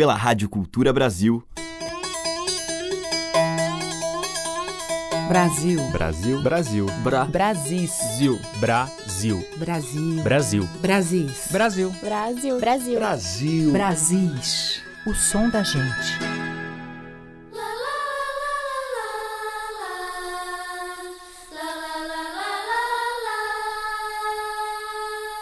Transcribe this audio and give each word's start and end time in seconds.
pela 0.00 0.14
Rádio 0.14 0.48
Cultura 0.48 0.94
Brasil. 0.94 1.44
Brasil. 5.28 5.78
Brasil. 5.92 6.42
Brasil. 6.42 6.86
Bra. 7.04 7.26
Brasis. 7.26 7.90
Zil. 8.16 8.40
Brasil. 8.60 9.46
Brasil. 9.58 10.22
Brasil. 10.22 10.68
Brasis. 10.80 11.48
Brasil. 11.52 11.90
Brasil. 12.00 12.58
Brasil. 12.58 12.98
Brasil. 12.98 13.72
Brasis. 13.72 14.82
O 15.06 15.12
som 15.12 15.50
da 15.50 15.62
gente. 15.62 16.18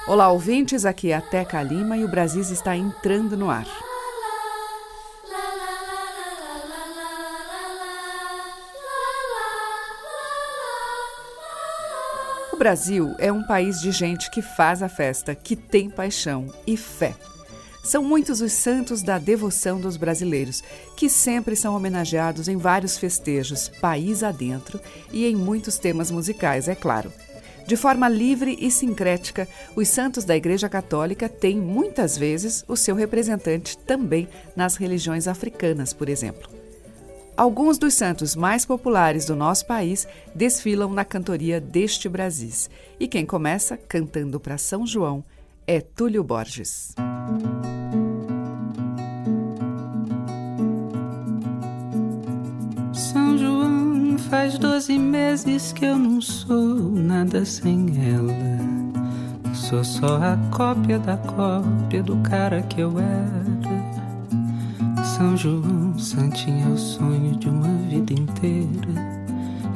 Olá, 0.08 0.28
ouvintes. 0.32 0.84
Aqui 0.84 1.12
é 1.12 1.14
a 1.14 1.20
Teca 1.20 1.62
Lima 1.62 1.96
e 1.96 2.04
o 2.04 2.08
Brasis 2.08 2.50
está 2.50 2.76
entrando 2.76 3.36
no 3.36 3.48
ar. 3.48 3.87
Brasil 12.58 13.14
é 13.18 13.30
um 13.30 13.44
país 13.44 13.80
de 13.80 13.92
gente 13.92 14.28
que 14.32 14.42
faz 14.42 14.82
a 14.82 14.88
festa, 14.88 15.32
que 15.32 15.54
tem 15.54 15.88
paixão 15.88 16.52
e 16.66 16.76
fé. 16.76 17.14
São 17.84 18.02
muitos 18.02 18.40
os 18.40 18.50
santos 18.50 19.00
da 19.00 19.16
devoção 19.16 19.80
dos 19.80 19.96
brasileiros, 19.96 20.64
que 20.96 21.08
sempre 21.08 21.54
são 21.54 21.76
homenageados 21.76 22.48
em 22.48 22.56
vários 22.56 22.98
festejos, 22.98 23.68
país 23.68 24.24
adentro, 24.24 24.80
e 25.12 25.24
em 25.24 25.36
muitos 25.36 25.78
temas 25.78 26.10
musicais, 26.10 26.66
é 26.66 26.74
claro. 26.74 27.12
De 27.64 27.76
forma 27.76 28.08
livre 28.08 28.58
e 28.60 28.72
sincrética, 28.72 29.46
os 29.76 29.86
santos 29.86 30.24
da 30.24 30.36
Igreja 30.36 30.68
Católica 30.68 31.28
têm 31.28 31.58
muitas 31.58 32.18
vezes 32.18 32.64
o 32.66 32.76
seu 32.76 32.96
representante 32.96 33.78
também 33.78 34.28
nas 34.56 34.74
religiões 34.74 35.28
africanas, 35.28 35.92
por 35.92 36.08
exemplo. 36.08 36.57
Alguns 37.38 37.78
dos 37.78 37.94
santos 37.94 38.34
mais 38.34 38.66
populares 38.66 39.24
do 39.24 39.36
nosso 39.36 39.64
país 39.64 40.08
desfilam 40.34 40.90
na 40.92 41.04
cantoria 41.04 41.60
deste 41.60 42.08
Brasis. 42.08 42.68
E 42.98 43.06
quem 43.06 43.24
começa 43.24 43.76
cantando 43.76 44.40
para 44.40 44.58
São 44.58 44.84
João 44.84 45.22
é 45.64 45.80
Túlio 45.80 46.24
Borges. 46.24 46.96
São 52.92 53.38
João 53.38 54.18
faz 54.28 54.58
doze 54.58 54.98
meses 54.98 55.72
que 55.72 55.84
eu 55.84 55.96
não 55.96 56.20
sou 56.20 56.90
nada 56.90 57.44
sem 57.44 57.86
ela. 58.04 59.54
Sou 59.54 59.84
só 59.84 60.16
a 60.16 60.36
cópia 60.50 60.98
da 60.98 61.16
cópia 61.16 62.02
do 62.02 62.16
cara 62.22 62.62
que 62.62 62.80
eu 62.80 62.98
era. 62.98 63.77
São 65.04 65.36
João, 65.36 65.98
santinho 65.98 66.68
é 66.68 66.72
o 66.72 66.78
sonho 66.78 67.36
de 67.36 67.48
uma 67.48 67.68
vida 67.88 68.12
inteira. 68.12 69.18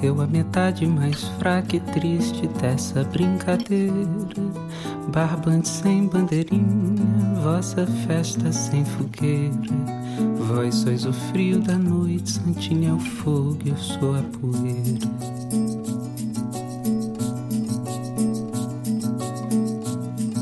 Eu 0.03 0.21
a 0.21 0.27
metade 0.27 0.87
mais 0.87 1.23
fraca 1.39 1.77
e 1.77 1.81
triste 1.81 2.49
dessa 2.61 3.05
brincadeira. 3.05 3.93
Barbante 5.13 5.69
sem 5.69 6.07
bandeirinha, 6.07 7.41
vossa 7.43 7.87
festa 8.07 8.53
sem 8.53 8.85
fogueira. 8.85 9.53
Vós 10.49 10.75
sois 10.75 11.07
o 11.07 11.13
frio 11.13 11.61
da 11.61 11.79
noite, 11.79 12.31
santinho 12.31 12.91
é 12.91 12.93
o 12.93 12.99
fogo, 12.99 13.59
eu 13.65 13.77
sou 13.77 14.17
a 14.17 14.23
poeira. 14.23 15.09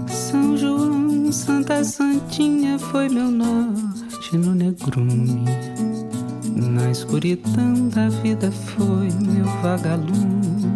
São 0.08 0.56
João, 0.56 1.31
Santa 1.31 1.84
Santinha, 1.84 2.78
foi 2.78 3.08
meu 3.08 3.31
norte 4.31 4.36
no 4.36 4.55
negrume. 4.55 5.45
Na 6.55 6.91
escuridão 6.91 7.89
da 7.89 8.09
vida 8.09 8.50
foi 8.50 9.11
meu 9.11 9.45
vagalume. 9.62 10.70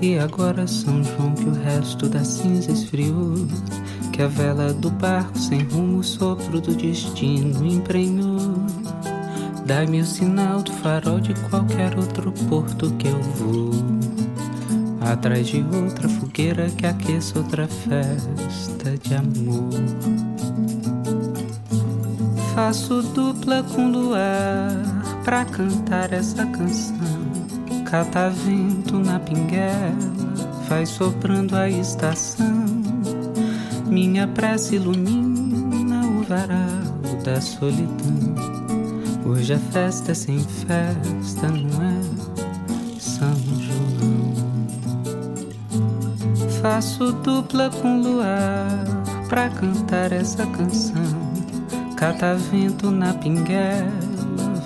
E 0.00 0.18
agora 0.18 0.66
São 0.66 1.02
João 1.02 1.34
que 1.34 1.44
o 1.44 1.52
resto 1.52 2.08
da 2.08 2.24
cinza 2.24 2.70
esfriou. 2.70 3.34
Que 4.12 4.22
a 4.22 4.28
vela 4.28 4.72
do 4.72 4.90
barco 4.90 5.38
sem 5.38 5.62
rumo, 5.64 5.98
o 5.98 6.04
sopro 6.04 6.60
do 6.60 6.74
destino 6.74 7.64
emprenhou. 7.66 8.54
Dai-me 9.66 10.00
o 10.00 10.06
sinal 10.06 10.62
do 10.62 10.72
farol 10.72 11.20
de 11.20 11.34
qualquer 11.48 11.96
outro 11.96 12.32
porto 12.48 12.90
que 12.92 13.08
eu 13.08 13.22
vou. 13.22 13.70
Atrás 15.00 15.48
de 15.48 15.64
outra 15.74 16.08
fogueira 16.08 16.68
que 16.70 16.86
aqueça 16.86 17.38
outra 17.38 17.66
festa 17.66 18.96
de 18.98 19.14
amor. 19.14 20.29
Faço 22.62 23.00
dupla 23.02 23.62
com 23.62 23.88
luar 23.88 24.70
pra 25.24 25.46
cantar 25.46 26.12
essa 26.12 26.44
canção. 26.44 26.94
Catavento 27.86 28.98
na 28.98 29.18
pinguela, 29.18 30.12
vai 30.68 30.84
soprando 30.84 31.56
a 31.56 31.70
estação. 31.70 32.64
Minha 33.86 34.28
prece 34.28 34.76
ilumina 34.76 36.06
o 36.06 36.22
varal 36.22 37.16
da 37.24 37.40
solidão. 37.40 38.34
Hoje 39.24 39.54
a 39.54 39.58
festa 39.58 40.12
é 40.12 40.14
sem 40.14 40.40
festa, 40.40 41.48
não 41.48 41.82
é? 41.82 41.98
São 43.00 43.34
João. 43.58 44.34
Faço 46.60 47.10
dupla 47.24 47.70
com 47.70 48.02
luar 48.02 48.68
pra 49.30 49.48
cantar 49.48 50.12
essa 50.12 50.44
canção. 50.44 50.99
Catavento 52.00 52.90
na 52.90 53.12
pinguela, 53.12 53.92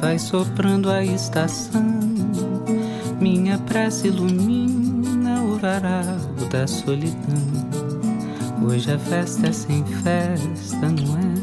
vai 0.00 0.20
soprando 0.20 0.88
a 0.88 1.04
estação. 1.04 1.82
Minha 3.20 3.58
prece 3.58 4.06
ilumina 4.06 5.42
o 5.42 5.58
varal 5.58 6.16
da 6.48 6.64
solidão. 6.68 7.18
Hoje 8.64 8.92
a 8.92 8.98
festa 9.00 9.48
é 9.48 9.52
sem 9.52 9.84
festa, 9.84 10.88
não 10.88 11.18
é? 11.18 11.34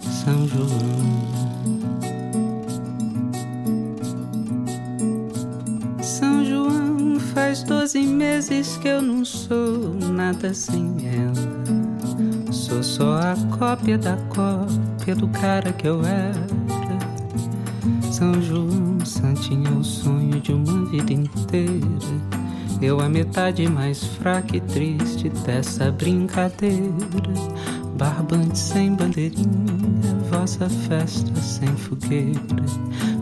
São 0.00 0.48
João. 0.48 0.66
São 6.02 6.44
João, 6.44 7.20
faz 7.20 7.62
doze 7.62 8.00
meses 8.00 8.76
que 8.78 8.88
eu 8.88 9.00
não 9.00 9.24
sou 9.24 9.94
nada 9.94 10.52
sem 10.52 10.92
ela. 11.06 12.52
Sou 12.52 12.82
só 12.82 13.20
a 13.20 13.36
cópia 13.56 13.96
da 13.96 14.16
cópia 14.28 14.87
do 15.14 15.28
cara 15.28 15.72
que 15.72 15.86
eu 15.86 16.04
era. 16.04 16.46
São 18.10 18.40
João, 18.42 18.98
santinho 19.04 19.66
é 19.66 19.78
o 19.78 19.84
sonho 19.84 20.40
de 20.40 20.52
uma 20.52 20.86
vida 20.86 21.12
inteira. 21.12 22.38
Eu 22.80 23.00
a 23.00 23.08
metade 23.08 23.68
mais 23.68 24.04
fraca 24.04 24.56
e 24.56 24.60
triste 24.60 25.28
dessa 25.28 25.90
brincadeira. 25.90 26.92
Barbante 27.96 28.58
sem 28.58 28.94
bandeirinha, 28.94 29.74
vossa 30.30 30.68
festa 30.68 31.34
sem 31.40 31.68
fogueira. 31.76 32.38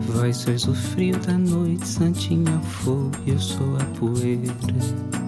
Vós 0.07 0.37
sois 0.37 0.67
o 0.67 0.73
frio 0.73 1.17
da 1.19 1.37
noite, 1.37 1.87
santinho 1.87 2.57
o 2.57 2.61
fogo, 2.63 3.11
eu 3.25 3.39
sou 3.39 3.75
a 3.77 3.83
poeira. 3.99 5.26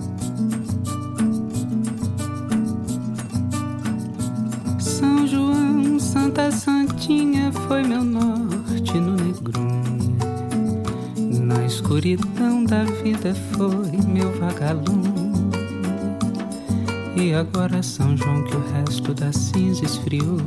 Escuridão 11.99 12.63
da 12.63 12.85
vida 13.03 13.35
foi 13.51 13.91
meu 14.07 14.31
vagalume. 14.39 15.51
E 17.17 17.33
agora 17.33 17.83
São 17.83 18.15
João 18.15 18.41
que 18.45 18.55
o 18.55 18.63
resto 18.71 19.13
da 19.13 19.33
cinza 19.33 19.83
esfriou. 19.83 20.37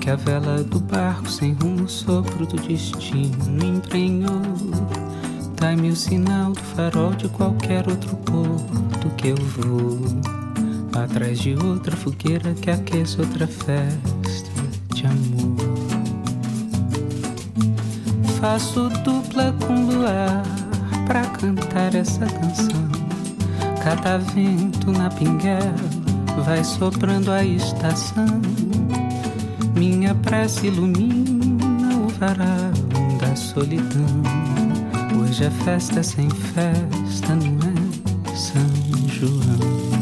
Que 0.00 0.08
a 0.08 0.16
vela 0.16 0.64
do 0.64 0.80
barco 0.80 1.28
sem 1.28 1.52
rumo, 1.52 1.86
sopro 1.86 2.46
do 2.46 2.56
destino 2.56 3.62
emprenhou. 3.62 4.40
Dai-me 5.60 5.90
o 5.90 5.96
sinal 5.96 6.52
do 6.52 6.60
farol 6.60 7.12
de 7.12 7.28
qualquer 7.28 7.86
outro 7.86 8.16
porto 8.16 9.10
que 9.18 9.28
eu 9.28 9.36
vou. 9.36 10.00
Atrás 10.94 11.38
de 11.38 11.54
outra 11.54 11.94
fogueira 11.94 12.54
que 12.54 12.70
aqueça 12.70 13.20
outra 13.20 13.46
festa 13.46 14.50
de 14.94 15.04
amor. 15.06 15.82
Faço 18.40 18.88
dupla 19.04 19.54
com 19.66 19.74
luar 19.86 20.61
pra 21.06 21.22
cantar 21.22 21.94
essa 21.94 22.26
canção. 22.26 22.90
Cada 23.82 24.18
vento 24.18 24.92
na 24.92 25.10
pinguela 25.10 25.74
vai 26.44 26.62
soprando 26.62 27.30
a 27.30 27.44
estação. 27.44 28.40
Minha 29.76 30.14
prece 30.14 30.68
ilumina 30.68 31.96
o 31.96 32.08
varal 32.18 32.72
da 33.20 33.34
solidão. 33.34 34.22
Hoje 35.20 35.46
a 35.46 35.50
festa 35.50 36.00
é 36.00 36.02
sem 36.02 36.30
festa, 36.30 37.34
não 37.34 37.58
é 37.68 38.36
São 38.36 39.08
João. 39.08 39.92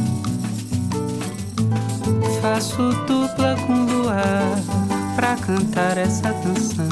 Faço 2.40 2.90
dupla 3.06 3.56
com 3.66 3.84
luar 3.84 4.58
pra 5.16 5.36
cantar 5.36 5.98
essa 5.98 6.32
canção. 6.32 6.88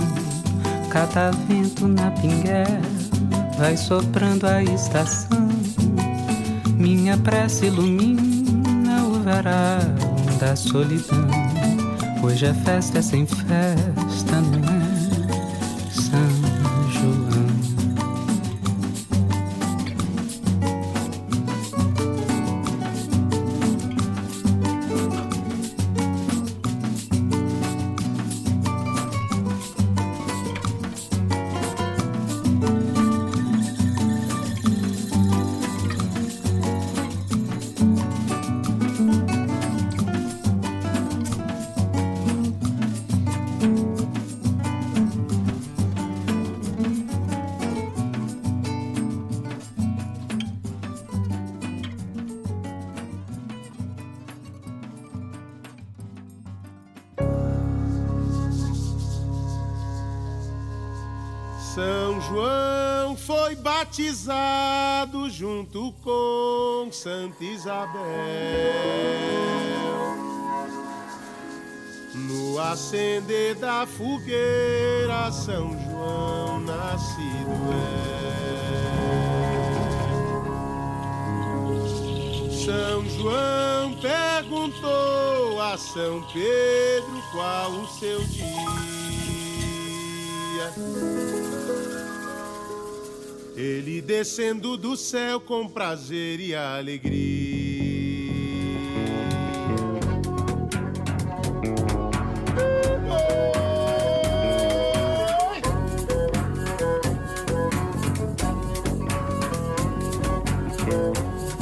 Catavento 0.91 1.87
na 1.87 2.11
pinguela, 2.13 2.81
vai 3.59 3.77
soprando 3.77 4.47
a 4.47 4.63
estação. 4.63 5.49
Minha 6.77 7.19
prece 7.19 7.67
ilumina 7.67 9.03
o 9.05 9.21
verão 9.21 10.39
da 10.39 10.55
solidão. 10.55 11.29
Hoje 12.23 12.47
é 12.47 12.55
festa 12.55 13.03
sem 13.03 13.27
festa, 13.27 13.98
batizado 63.99 65.29
junto 65.29 65.93
com 66.05 66.89
Santa 66.93 67.43
Isabel. 67.45 68.01
No 72.15 72.61
acender 72.61 73.57
da 73.57 73.85
fogueira, 73.87 75.33
São 75.33 75.77
João 75.83 76.61
nascido 76.61 77.51
é. 77.73 78.29
São 82.65 83.05
João 83.17 83.95
perguntou 84.01 85.61
a 85.61 85.77
São 85.77 86.23
Pedro 86.33 87.21
qual 87.33 87.73
o 87.73 87.89
seu 87.89 88.21
dia. 88.27 88.49
Ele 93.61 94.01
descendo 94.01 94.77
do 94.77 94.97
céu 94.97 95.41
com 95.41 95.67
prazer 95.67 96.39
e 96.39 96.55
alegria. 96.55 97.59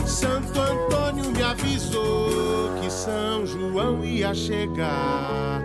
Santo 0.04 0.60
Antônio 0.60 1.30
me 1.30 1.42
avisou 1.42 2.78
que 2.78 2.90
São 2.90 3.46
João 3.46 4.04
ia 4.04 4.34
chegar. 4.34 5.62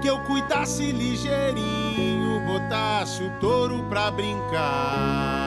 Que 0.00 0.06
eu 0.06 0.20
cuidasse 0.20 0.92
ligeirinho, 0.92 2.46
botasse 2.46 3.24
o 3.24 3.30
touro 3.40 3.82
pra 3.88 4.12
brincar. 4.12 5.43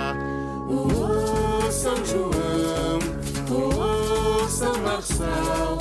São 1.77 1.95
João, 2.03 2.99
oh, 3.51 4.47
São 4.49 4.75
Marçal, 4.79 5.77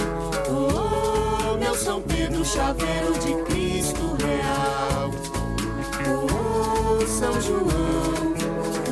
oh, 0.50 1.56
meu 1.56 1.74
São 1.74 2.02
Pedro, 2.02 2.44
chaveiro 2.44 3.14
de 3.14 3.34
Cristo 3.44 4.14
real. 4.22 5.10
Oh, 6.06 7.06
São 7.06 7.40
João, 7.40 8.34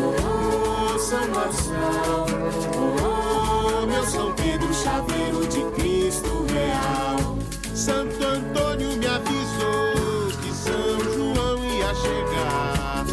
oh, 0.01 0.99
São 0.99 1.29
Marçal, 1.29 2.27
oh, 2.75 3.87
meu 3.87 4.05
São 4.07 4.33
Pedro, 4.33 4.73
chaveiro 4.73 5.47
de 5.47 5.63
Cristo 5.79 6.47
real. 6.55 7.37
Santo 7.75 8.25
Antônio 8.25 8.97
me 8.97 9.07
avisou 9.07 10.33
que 10.43 10.51
São 10.55 11.01
João 11.13 11.63
ia 11.67 11.95
chegar, 11.97 13.05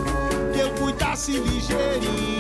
que 0.53 0.59
eu 0.61 0.69
cuidasse 0.75 1.33
ligeirinho 1.33 2.31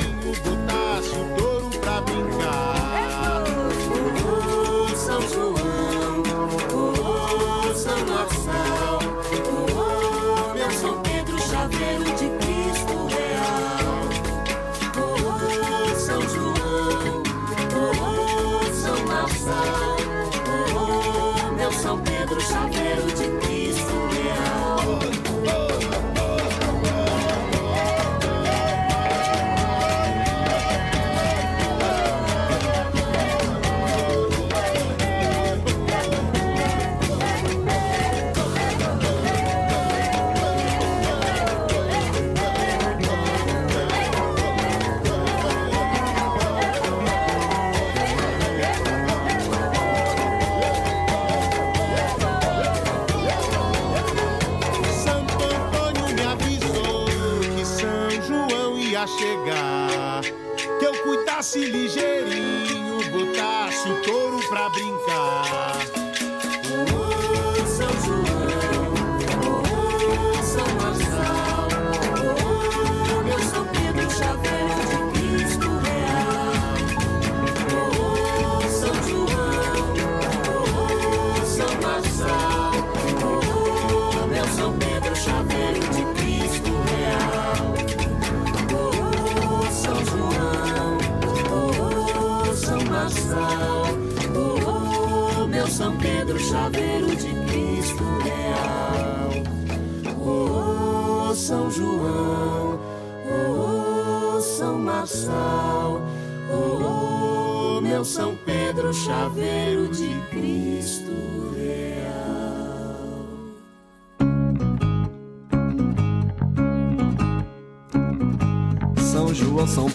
chaveiro 108.93 109.87
de 109.87 110.09
Cristo 110.29 111.50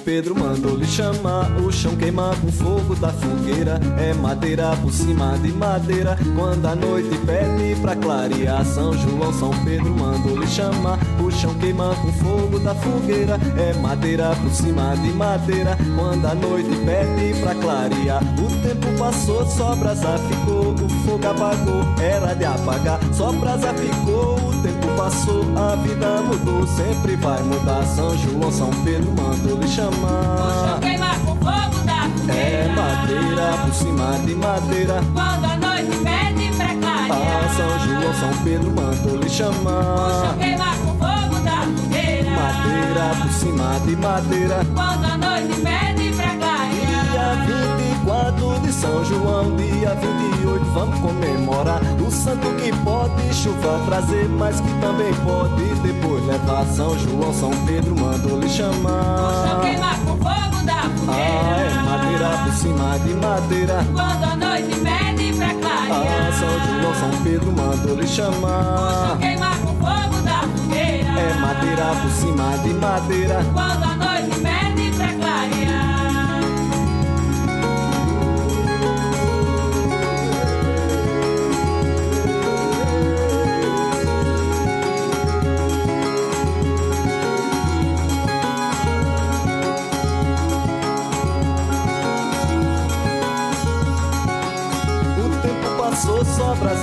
Pedro 0.06 0.38
mandou 0.38 0.76
lhe 0.76 0.86
chamar. 0.86 1.50
O 1.60 1.72
chão 1.72 1.96
queima 1.96 2.32
com 2.40 2.52
fogo 2.52 2.94
da 2.94 3.08
fogueira. 3.08 3.80
É 3.98 4.14
madeira 4.14 4.76
por 4.76 4.92
cima 4.92 5.36
de 5.38 5.48
madeira. 5.48 6.16
Quando 6.36 6.64
a 6.64 6.76
noite 6.76 7.10
pede 7.26 7.74
pra 7.80 7.96
clarear. 7.96 8.64
São 8.64 8.92
João, 8.92 9.32
São 9.32 9.50
Pedro 9.64 9.90
mandou 9.98 10.38
lhe 10.38 10.46
chamar. 10.46 10.96
O 11.20 11.28
chão 11.28 11.52
queima 11.54 11.92
com 11.96 12.12
fogo 12.12 12.60
da 12.60 12.72
fogueira. 12.72 13.36
É 13.58 13.74
madeira 13.80 14.30
por 14.36 14.50
cima 14.52 14.96
de 14.96 15.10
madeira. 15.10 15.76
Quando 15.96 16.24
a 16.24 16.34
noite 16.36 16.70
pede 16.84 17.40
pra 17.40 17.56
clarear. 17.56 18.22
O 18.22 18.62
tempo 18.62 18.86
passou, 18.96 19.44
só 19.44 19.74
brasa 19.74 20.18
ficou. 20.28 20.72
O 20.72 20.88
fogo 21.04 21.26
apagou, 21.26 21.82
era 22.00 22.32
de 22.32 22.44
apagar. 22.44 23.00
Só 23.12 23.32
brasa 23.32 23.74
ficou, 23.74 24.36
o 24.36 24.62
tempo 24.62 24.85
passou, 24.96 25.44
a 25.56 25.76
vida 25.76 26.22
mudou, 26.22 26.66
sempre 26.66 27.16
vai 27.16 27.42
mudar. 27.42 27.84
São 27.84 28.16
João, 28.16 28.50
São 28.50 28.70
Pedro 28.82 29.12
mandou 29.12 29.58
lhe 29.60 29.68
chamar. 29.68 30.78
queima 30.80 31.14
com 31.24 31.36
fogo 31.36 31.84
da 31.84 32.02
fogueira. 32.02 32.40
É 32.40 32.68
madeira 32.74 33.58
por 33.64 33.74
cima 33.74 34.18
de 34.24 34.34
madeira. 34.34 35.00
Quando 35.12 35.44
a 35.44 35.56
noite 35.56 35.96
pede 35.98 36.56
pra 36.56 36.74
clarear. 36.74 37.44
Ah, 37.44 37.54
São 37.56 37.78
João, 37.86 38.14
São 38.14 38.42
Pedro 38.42 38.70
mandou 38.72 39.16
lhe 39.16 39.28
chamar. 39.28 40.34
queima 40.38 40.76
com 40.76 40.92
fogo 40.98 41.44
da 41.44 41.60
fogueira. 41.62 42.30
Madeira 42.30 43.16
por 43.22 43.32
cima 43.32 43.80
de 43.86 43.96
madeira. 43.96 44.66
Quando 44.74 45.04
a 45.04 45.18
noite 45.18 45.60
pede 45.60 46.12
pra 46.16 46.34
clarear. 46.34 47.46
Dia 47.46 47.85
24 48.06 48.60
de 48.60 48.72
São 48.72 49.04
João, 49.04 49.56
dia 49.56 49.92
28 49.96 50.64
vamos 50.66 50.98
comemorar 51.00 51.80
o 52.00 52.08
santo 52.08 52.46
que 52.54 52.70
pode 52.84 53.34
chuva 53.34 53.80
trazer, 53.86 54.28
mas 54.28 54.60
que 54.60 54.72
também 54.80 55.12
pode 55.24 55.64
depois 55.82 56.24
levar 56.24 56.64
São 56.66 56.96
João, 56.96 57.32
São 57.34 57.50
Pedro 57.66 57.96
mandou 57.98 58.38
lhe 58.38 58.48
chamar. 58.48 59.60
queima 59.60 59.88
com 60.06 60.16
fogo 60.18 60.64
da 60.64 60.82
Ah, 61.08 61.18
é 61.18 61.68
fogueira. 61.68 61.82
madeira 61.82 62.28
por 62.44 62.52
cima 62.52 62.98
de 63.00 63.14
madeira. 63.14 63.86
Quando 63.92 64.24
a 64.24 64.36
noite 64.36 64.80
pede 64.80 65.32
pra 65.32 65.46
Ah, 65.48 65.86
clarear. 65.88 66.32
São 66.32 66.80
João, 66.80 66.94
São 66.94 67.22
Pedro 67.24 67.52
mandou 67.52 67.96
lhe 67.96 68.06
chamar. 68.06 69.16
queima 69.18 69.50
com 69.56 69.66
fogo 69.84 70.22
da 70.22 70.40
fogueira. 70.42 71.08
É 71.10 71.34
madeira 71.40 71.84
por 72.02 72.10
cima 72.12 72.58
de 72.62 72.72
madeira. 72.74 73.44
Quando 73.52 73.82
a 73.82 73.96
noite 73.96 74.15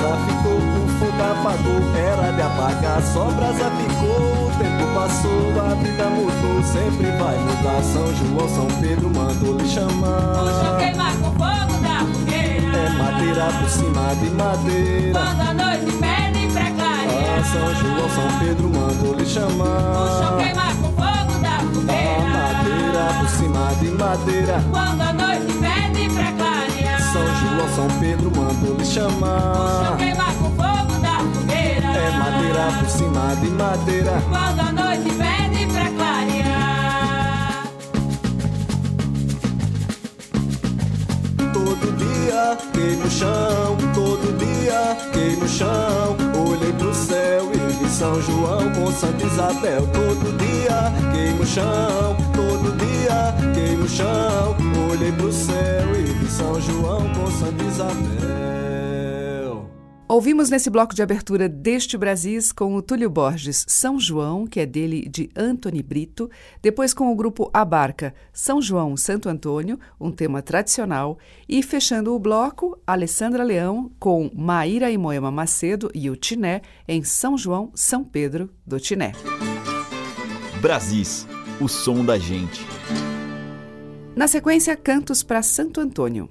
brasa 0.03 0.17
ficou, 0.27 0.57
o 0.57 0.87
fogo 0.99 1.23
apagou, 1.23 1.95
era 1.95 2.31
de 2.33 2.41
apagar, 2.41 3.01
só 3.01 3.25
brasa 3.31 3.71
ficou. 3.71 4.47
O 4.47 4.51
tempo 4.57 4.93
passou, 4.93 5.71
a 5.71 5.73
vida 5.75 6.03
mudou, 6.09 6.63
sempre 6.63 7.07
vai 7.11 7.37
mudar. 7.37 7.81
São 7.83 8.13
João, 8.15 8.49
São 8.49 8.67
Pedro 8.81 9.09
mandou 9.09 9.57
lhe 9.57 9.67
chamar. 9.67 10.77
queima 10.79 11.11
com 11.21 11.31
fogo 11.31 11.81
da 11.81 11.99
fogueira. 12.05 12.77
É 12.77 12.89
madeira 12.89 13.45
por 13.59 13.69
cima 13.69 14.15
de 14.21 14.29
madeira. 14.31 15.19
Quando 15.19 15.41
a 15.41 15.53
noite 15.53 15.91
pede 15.97 16.47
pra 16.53 16.63
Ah, 16.63 16.71
clarear. 16.75 17.45
São 17.45 17.75
João, 17.75 18.09
São 18.09 18.39
Pedro 18.39 18.69
mandou 18.69 19.13
lhe 19.15 19.25
chamar. 19.25 20.37
queima 20.37 20.75
com 20.75 21.01
fogo 21.01 21.39
da 21.41 21.49
Ah, 21.49 21.63
fogueira. 21.73 22.29
madeira 22.29 23.13
por 23.19 23.29
cima 23.29 23.75
de 23.79 23.87
madeira. 23.91 24.63
Quando 24.69 25.01
a 25.01 25.13
noite 25.13 25.22
João, 27.43 27.67
São 27.75 27.99
Pedro 27.99 28.31
mandou 28.35 28.77
lhe 28.77 28.85
chamar. 28.85 29.97
queima 29.97 30.25
com 30.35 30.49
fogo 30.51 30.99
da 31.01 31.17
fogueira. 31.19 31.87
É 31.87 32.11
madeira 32.17 32.71
por 32.79 32.89
cima 32.89 33.35
de 33.41 33.49
madeira. 33.49 34.23
Quando 34.29 34.59
a 34.59 34.71
noite 34.71 35.09
pede 35.15 35.65
pra 35.73 35.89
clarear. 35.91 37.63
Todo 41.53 41.97
dia 41.97 42.57
queimo 42.73 43.05
o 43.05 43.11
chão, 43.11 43.77
todo 43.93 44.37
dia 44.37 44.97
queimo 45.11 45.45
o 45.45 45.47
chão. 45.49 46.15
Olhei 46.49 46.73
pro 46.73 46.93
céu 46.93 47.51
e 47.53 47.83
vi 47.83 47.89
São 47.89 48.21
João 48.21 48.71
com 48.71 48.91
Santa 48.91 49.25
Isabel. 49.25 49.87
Todo 49.87 50.37
dia 50.37 50.91
queimo 51.11 51.43
o 51.43 51.45
chão, 51.45 52.15
todo 52.33 52.77
dia 52.77 53.33
queimo 53.53 53.83
o 53.83 53.89
chão. 53.89 54.62
Olhei 55.03 55.11
pro 55.17 55.33
céu 55.33 55.99
e 55.99 56.03
vi 56.13 56.31
São 56.31 56.61
João 56.61 57.01
com 57.13 57.29
Santa 57.29 57.61
Isabel. 57.61 57.99
Ouvimos 60.07 60.49
nesse 60.49 60.69
bloco 60.69 60.95
de 60.95 61.03
abertura 61.03 61.49
deste 61.49 61.97
Brasis 61.97 62.53
com 62.53 62.73
o 62.73 62.81
Túlio 62.81 63.09
Borges 63.09 63.65
São 63.67 63.99
João, 63.99 64.47
que 64.47 64.61
é 64.61 64.65
dele 64.65 65.09
de 65.09 65.29
Antony 65.35 65.83
Brito, 65.83 66.31
depois 66.61 66.93
com 66.93 67.11
o 67.11 67.15
grupo 67.17 67.51
Abarca 67.53 68.15
São 68.31 68.61
João 68.61 68.95
Santo 68.95 69.27
Antônio, 69.27 69.77
um 69.99 70.09
tema 70.09 70.41
tradicional, 70.41 71.17
e 71.49 71.61
fechando 71.61 72.15
o 72.15 72.19
bloco, 72.19 72.79
Alessandra 72.87 73.43
Leão 73.43 73.91
com 73.99 74.31
Maíra 74.33 74.89
e 74.89 74.97
Moema 74.97 75.29
Macedo 75.29 75.91
e 75.93 76.09
o 76.09 76.15
Tiné 76.15 76.61
em 76.87 77.03
São 77.03 77.37
João 77.37 77.71
São 77.75 78.05
Pedro 78.05 78.49
do 78.65 78.79
Tiné. 78.79 79.11
Brasis, 80.61 81.27
o 81.59 81.67
som 81.67 82.05
da 82.05 82.17
gente. 82.17 82.65
Na 84.15 84.27
sequência, 84.27 84.75
cantos 84.75 85.23
para 85.23 85.41
Santo 85.41 85.81
Antônio. 85.81 86.29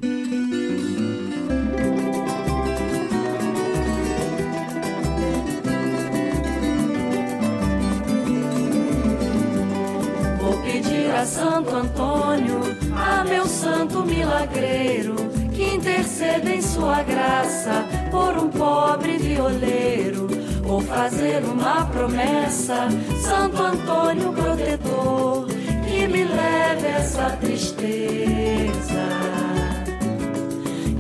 Vou 10.40 10.62
pedir 10.62 11.10
a 11.10 11.26
Santo 11.26 11.74
Antônio, 11.74 12.60
a 12.94 13.24
meu 13.24 13.46
santo 13.46 14.06
milagreiro, 14.06 15.16
que 15.52 15.74
interceda 15.74 16.54
em 16.54 16.62
sua 16.62 17.02
graça 17.02 17.84
por 18.12 18.38
um 18.38 18.48
pobre 18.48 19.18
violeiro. 19.18 20.28
Vou 20.62 20.80
fazer 20.80 21.42
uma 21.44 21.84
promessa, 21.86 22.88
Santo 23.20 23.60
Antônio 23.60 24.32
protetor, 24.32 25.51
me 26.12 26.24
leve 26.24 26.86
essa 26.88 27.30
tristeza 27.40 27.82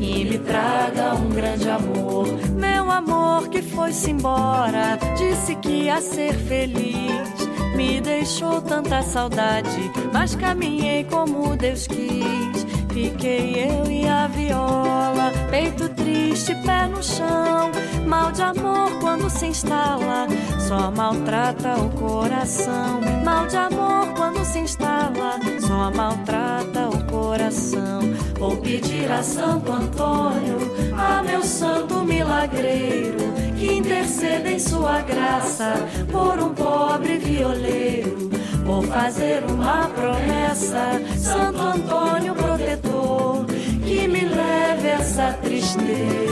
e 0.00 0.24
me 0.24 0.38
traga 0.38 1.14
um 1.14 1.28
grande 1.28 1.68
amor. 1.68 2.26
Meu 2.56 2.90
amor 2.90 3.48
que 3.48 3.60
foi-se 3.60 4.10
embora, 4.10 4.98
disse 5.16 5.54
que 5.56 5.84
ia 5.84 6.00
ser 6.00 6.32
feliz. 6.34 7.28
Me 7.76 8.00
deixou 8.00 8.62
tanta 8.62 9.02
saudade, 9.02 9.90
mas 10.12 10.34
caminhei 10.34 11.04
como 11.04 11.56
Deus 11.56 11.86
quis. 11.86 12.66
Fiquei 12.92 13.68
eu 13.68 13.90
e 13.90 14.06
a 14.06 14.26
viola, 14.28 15.32
peito 15.50 15.88
triste, 15.90 16.54
pé 16.64 16.86
no 16.86 17.02
chão. 17.02 17.70
Mal 18.06 18.32
de 18.32 18.42
amor 18.42 18.90
quando 19.00 19.30
se 19.30 19.46
instala, 19.46 20.26
só 20.58 20.90
maltrata 20.90 21.74
o 21.78 21.88
coração. 21.90 23.00
Mal 23.24 23.46
de 23.46 23.56
amor 23.56 24.06
quando 24.16 24.44
se 24.44 24.58
instala, 24.60 25.38
só 25.60 25.90
maltrata 25.90 26.88
o 26.88 27.04
coração. 27.04 28.00
Vou 28.38 28.56
pedir 28.56 29.10
a 29.10 29.22
Santo 29.22 29.72
Antônio, 29.72 30.58
a 30.96 31.22
meu 31.22 31.42
santo 31.42 32.04
milagreiro, 32.04 33.32
que 33.56 33.74
interceda 33.74 34.50
em 34.50 34.58
sua 34.58 35.00
graça 35.00 35.74
por 36.10 36.38
um 36.38 36.54
pobre 36.54 37.18
violeiro. 37.18 38.30
Vou 38.64 38.82
fazer 38.82 39.42
uma 39.48 39.88
promessa, 39.88 41.00
Santo 41.18 41.60
Antônio 41.60 42.34
protetor, 42.34 43.44
que 43.84 44.06
me 44.08 44.24
leve 44.24 44.88
essa 44.88 45.32
tristeza 45.42 46.31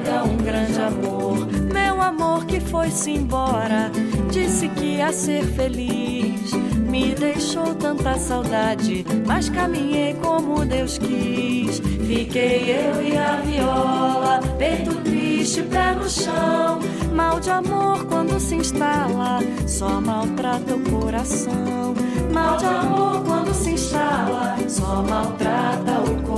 traga 0.00 0.24
um 0.24 0.36
grande 0.36 0.80
amor. 0.80 1.46
Meu 1.72 2.00
amor 2.00 2.44
que 2.46 2.60
foi-se 2.60 3.12
embora, 3.12 3.90
disse 4.30 4.68
que 4.68 4.96
ia 4.96 5.12
ser 5.12 5.44
feliz. 5.44 6.52
Me 6.88 7.14
deixou 7.14 7.74
tanta 7.74 8.18
saudade, 8.18 9.04
mas 9.26 9.48
caminhei 9.48 10.14
como 10.14 10.64
Deus 10.64 10.98
quis. 10.98 11.80
Fiquei 12.06 12.70
eu 12.70 13.02
e 13.02 13.16
a 13.16 13.36
viola, 13.36 14.40
peito 14.58 14.94
triste, 14.96 15.62
pé 15.62 15.94
no 15.94 16.08
chão. 16.08 16.80
Mal 17.14 17.38
de 17.38 17.50
amor 17.50 18.04
quando 18.06 18.40
se 18.40 18.56
instala, 18.56 19.38
só 19.66 20.00
maltrata 20.00 20.74
o 20.74 20.90
coração. 20.90 21.94
Mal 22.32 22.56
de 22.56 22.66
amor 22.66 23.22
quando 23.24 23.54
se 23.54 23.70
instala, 23.70 24.56
só 24.68 25.02
maltrata 25.02 25.92
o 26.00 26.22
coração. 26.22 26.29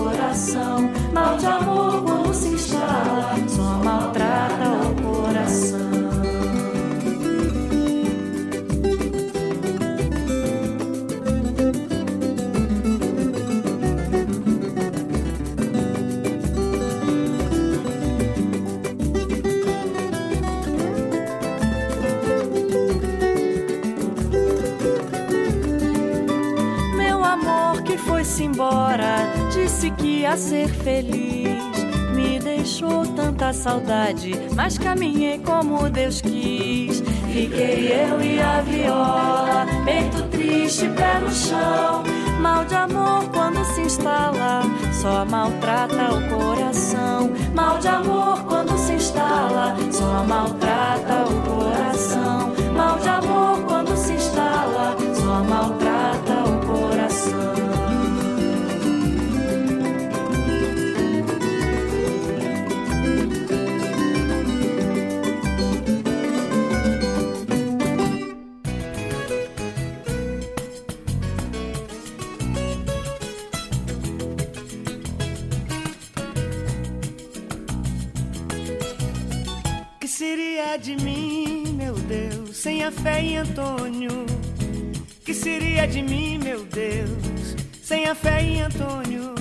Ser 30.62 30.68
feliz. 30.68 31.82
Me 32.14 32.38
deixou 32.38 33.06
tanta 33.06 33.52
saudade, 33.52 34.32
mas 34.54 34.78
caminhei 34.78 35.38
como 35.38 35.88
Deus 35.88 36.20
quis. 36.20 37.00
Fiquei 37.32 37.92
eu 37.92 38.22
e 38.22 38.40
a 38.40 38.60
viola, 38.60 39.66
peito 39.84 40.22
triste, 40.24 40.88
pé 40.90 41.18
no 41.20 41.30
chão. 41.30 42.02
Mal 42.40 42.64
de 42.64 42.74
amor 42.74 43.24
quando 43.32 43.64
se 43.64 43.80
instala, 43.82 44.62
só 44.92 45.24
maltrata 45.24 46.14
o 46.14 46.28
coração. 46.28 47.30
Mal 47.54 47.78
de 47.78 47.88
amor 47.88 48.44
quando 48.44 48.76
se 48.76 48.92
instala, 48.92 49.74
só 49.90 50.24
maltrata 50.24 51.24
o 51.24 51.42
coração. 51.42 52.31
Fé 83.02 83.20
em 83.20 83.36
Antônio? 83.38 84.26
Que 85.24 85.34
seria 85.34 85.86
de 85.86 86.02
mim, 86.02 86.38
meu 86.38 86.64
Deus, 86.64 87.56
sem 87.82 88.06
a 88.06 88.14
fé 88.14 88.42
em 88.42 88.62
Antônio? 88.62 89.34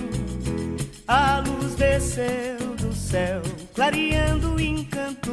A 1.08 1.40
luz 1.40 1.76
desceu 1.76 2.58
do 2.80 2.94
céu, 2.94 3.42
clareando 3.74 4.56
o 4.56 4.60
encanto 4.60 5.32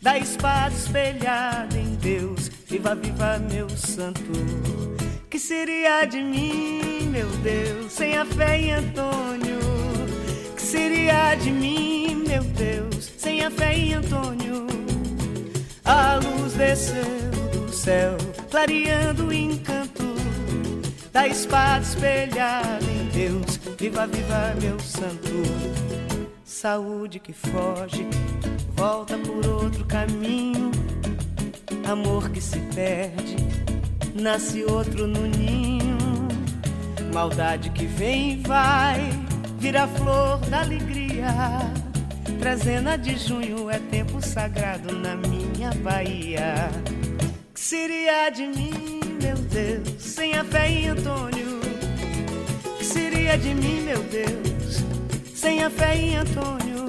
da 0.00 0.18
espada 0.18 0.74
espelhada 0.74 1.76
em 1.76 1.94
Deus. 1.96 2.48
Viva, 2.68 2.94
viva, 2.94 3.38
meu 3.38 3.68
santo. 3.70 4.22
Que 5.28 5.38
seria 5.38 6.04
de 6.04 6.22
mim, 6.22 7.08
meu 7.10 7.28
Deus, 7.42 7.92
sem 7.92 8.16
a 8.16 8.24
fé 8.24 8.60
em 8.60 8.72
Antônio? 8.72 9.58
Que 10.54 10.62
seria 10.62 11.34
de 11.34 11.50
mim, 11.50 12.24
meu 12.26 12.42
Deus, 12.42 13.10
sem 13.16 13.44
a 13.44 13.50
fé 13.50 13.74
em 13.74 13.94
Antônio? 13.94 14.85
Desceu 16.66 17.30
do 17.64 17.72
céu, 17.72 18.16
clareando 18.50 19.28
o 19.28 19.32
encanto 19.32 20.02
da 21.12 21.28
espada 21.28 21.84
espelhada 21.84 22.84
em 22.90 23.06
Deus. 23.06 23.60
Viva, 23.78 24.04
viva, 24.08 24.52
meu 24.60 24.76
santo. 24.80 25.30
Saúde 26.44 27.20
que 27.20 27.32
foge, 27.32 28.04
volta 28.74 29.16
por 29.16 29.46
outro 29.46 29.84
caminho. 29.84 30.72
Amor 31.88 32.30
que 32.30 32.40
se 32.40 32.58
perde, 32.74 33.36
nasce 34.20 34.64
outro 34.64 35.06
no 35.06 35.24
ninho. 35.24 35.96
Maldade 37.14 37.70
que 37.70 37.86
vem 37.86 38.32
e 38.32 38.36
vai, 38.38 39.08
vira 39.60 39.86
flor 39.86 40.38
da 40.50 40.62
alegria 40.62 41.28
Trezena 42.38 42.98
de 42.98 43.16
junho 43.16 43.70
é 43.70 43.78
tempo 43.78 44.20
sagrado 44.20 44.92
na 44.92 45.16
minha 45.16 45.45
Bahia. 45.74 46.70
Que 47.54 47.60
seria 47.60 48.30
de 48.30 48.46
mim, 48.46 49.00
meu 49.22 49.36
Deus, 49.36 50.02
sem 50.02 50.34
a 50.34 50.44
fé 50.44 50.68
em 50.68 50.88
Antônio? 50.88 51.60
Que 52.78 52.84
seria 52.84 53.36
de 53.36 53.54
mim, 53.54 53.80
meu 53.82 54.02
Deus, 54.04 54.84
sem 55.34 55.62
a 55.64 55.70
fé 55.70 55.96
em 55.96 56.16
Antônio? 56.16 56.88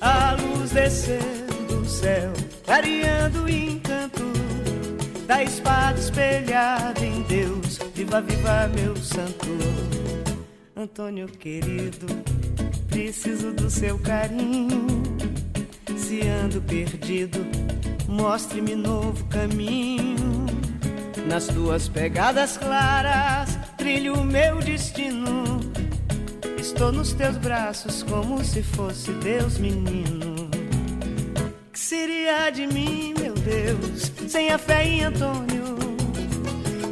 A 0.00 0.32
luz 0.32 0.70
desceu 0.72 1.20
do 1.68 1.88
céu, 1.88 2.32
clareando 2.64 3.44
o 3.44 3.48
encanto 3.48 4.32
da 5.26 5.42
espada 5.42 5.98
espelhada 5.98 7.04
em 7.04 7.22
Deus. 7.22 7.78
Viva, 7.94 8.20
viva, 8.20 8.68
meu 8.74 8.96
santo 8.96 9.46
Antônio 10.74 11.28
querido 11.28 12.06
preciso 12.88 13.52
do 13.52 13.70
seu 13.70 13.98
carinho. 13.98 15.01
Se 16.12 16.28
ando 16.28 16.60
perdido, 16.60 17.38
mostre-me 18.06 18.74
novo 18.74 19.24
caminho. 19.30 20.44
Nas 21.26 21.46
tuas 21.46 21.88
pegadas 21.88 22.58
claras, 22.58 23.58
trilho 23.78 24.16
o 24.16 24.22
meu 24.22 24.58
destino. 24.58 25.58
Estou 26.58 26.92
nos 26.92 27.14
teus 27.14 27.38
braços 27.38 28.02
como 28.02 28.44
se 28.44 28.62
fosse 28.62 29.10
Deus 29.24 29.56
menino. 29.56 30.50
Que 31.72 31.80
seria 31.80 32.50
de 32.50 32.66
mim, 32.66 33.14
meu 33.18 33.32
Deus, 33.32 34.12
sem 34.28 34.50
a 34.50 34.58
fé 34.58 34.84
em 34.84 35.04
Antônio? 35.04 35.78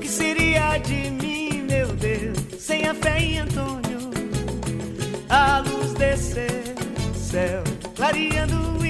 Que 0.01 0.09
seria 0.09 0.79
de 0.79 1.11
mim, 1.11 1.67
meu 1.69 1.89
Deus, 1.89 2.39
sem 2.59 2.87
a 2.87 2.95
fé 2.95 3.21
em 3.21 3.39
Antônio? 3.41 4.01
a 5.29 5.59
luz 5.59 5.93
descer 5.93 6.75
céu, 7.15 7.63
clareando 7.95 8.61
encanto 8.61 8.90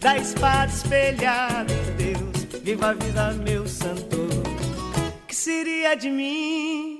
da 0.00 0.16
espada 0.18 0.72
espelhada 0.72 1.72
em 1.72 1.96
Deus. 1.96 2.62
Viva 2.62 2.90
a 2.90 2.92
vida, 2.92 3.32
meu 3.34 3.66
santo, 3.66 4.28
que 5.26 5.34
seria 5.34 5.94
de 5.94 6.10
mim, 6.10 6.91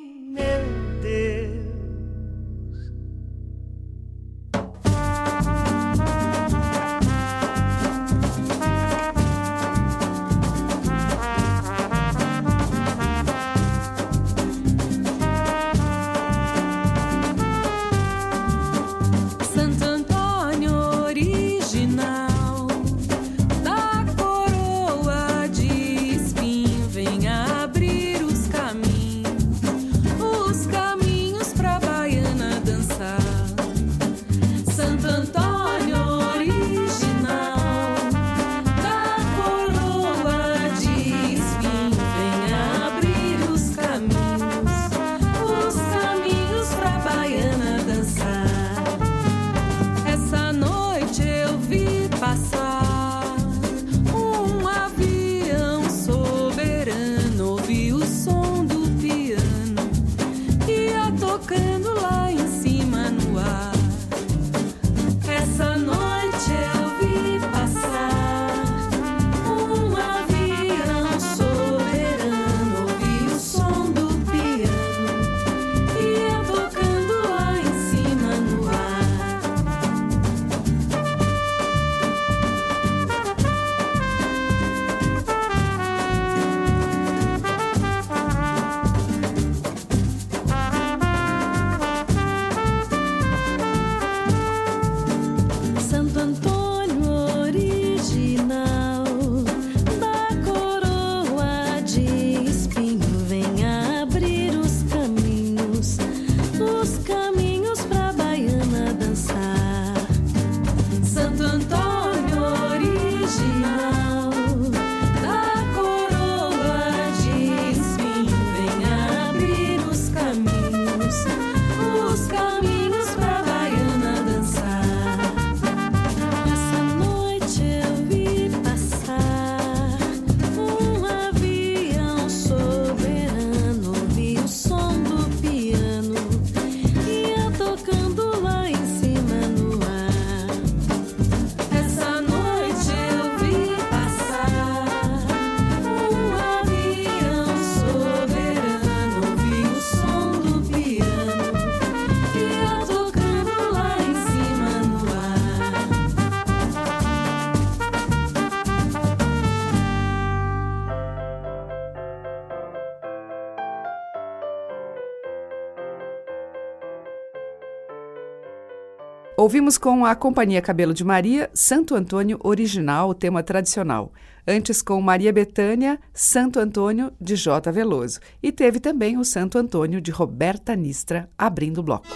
Ouvimos 169.42 169.76
com 169.76 170.06
a 170.06 170.14
Companhia 170.14 170.62
Cabelo 170.62 170.94
de 170.94 171.02
Maria, 171.02 171.50
Santo 171.52 171.96
Antônio 171.96 172.38
Original, 172.44 173.08
o 173.08 173.14
tema 173.14 173.42
tradicional. 173.42 174.12
Antes 174.46 174.80
com 174.80 175.00
Maria 175.00 175.32
Betânia, 175.32 175.98
Santo 176.14 176.60
Antônio 176.60 177.12
de 177.20 177.34
J. 177.34 177.72
Veloso. 177.72 178.20
E 178.40 178.52
teve 178.52 178.78
também 178.78 179.18
o 179.18 179.24
Santo 179.24 179.58
Antônio 179.58 180.00
de 180.00 180.12
Roberta 180.12 180.76
Nistra, 180.76 181.28
abrindo 181.36 181.78
o 181.78 181.82
bloco. 181.82 182.06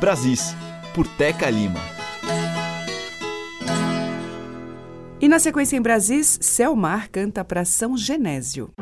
Brasis, 0.00 0.56
por 0.92 1.06
Teca 1.06 1.48
Lima. 1.48 1.78
E 5.20 5.28
na 5.28 5.38
sequência 5.38 5.76
em 5.76 5.80
Brasis, 5.80 6.36
Selmar 6.42 7.08
canta 7.12 7.44
para 7.44 7.64
São 7.64 7.96
Genésio. 7.96 8.72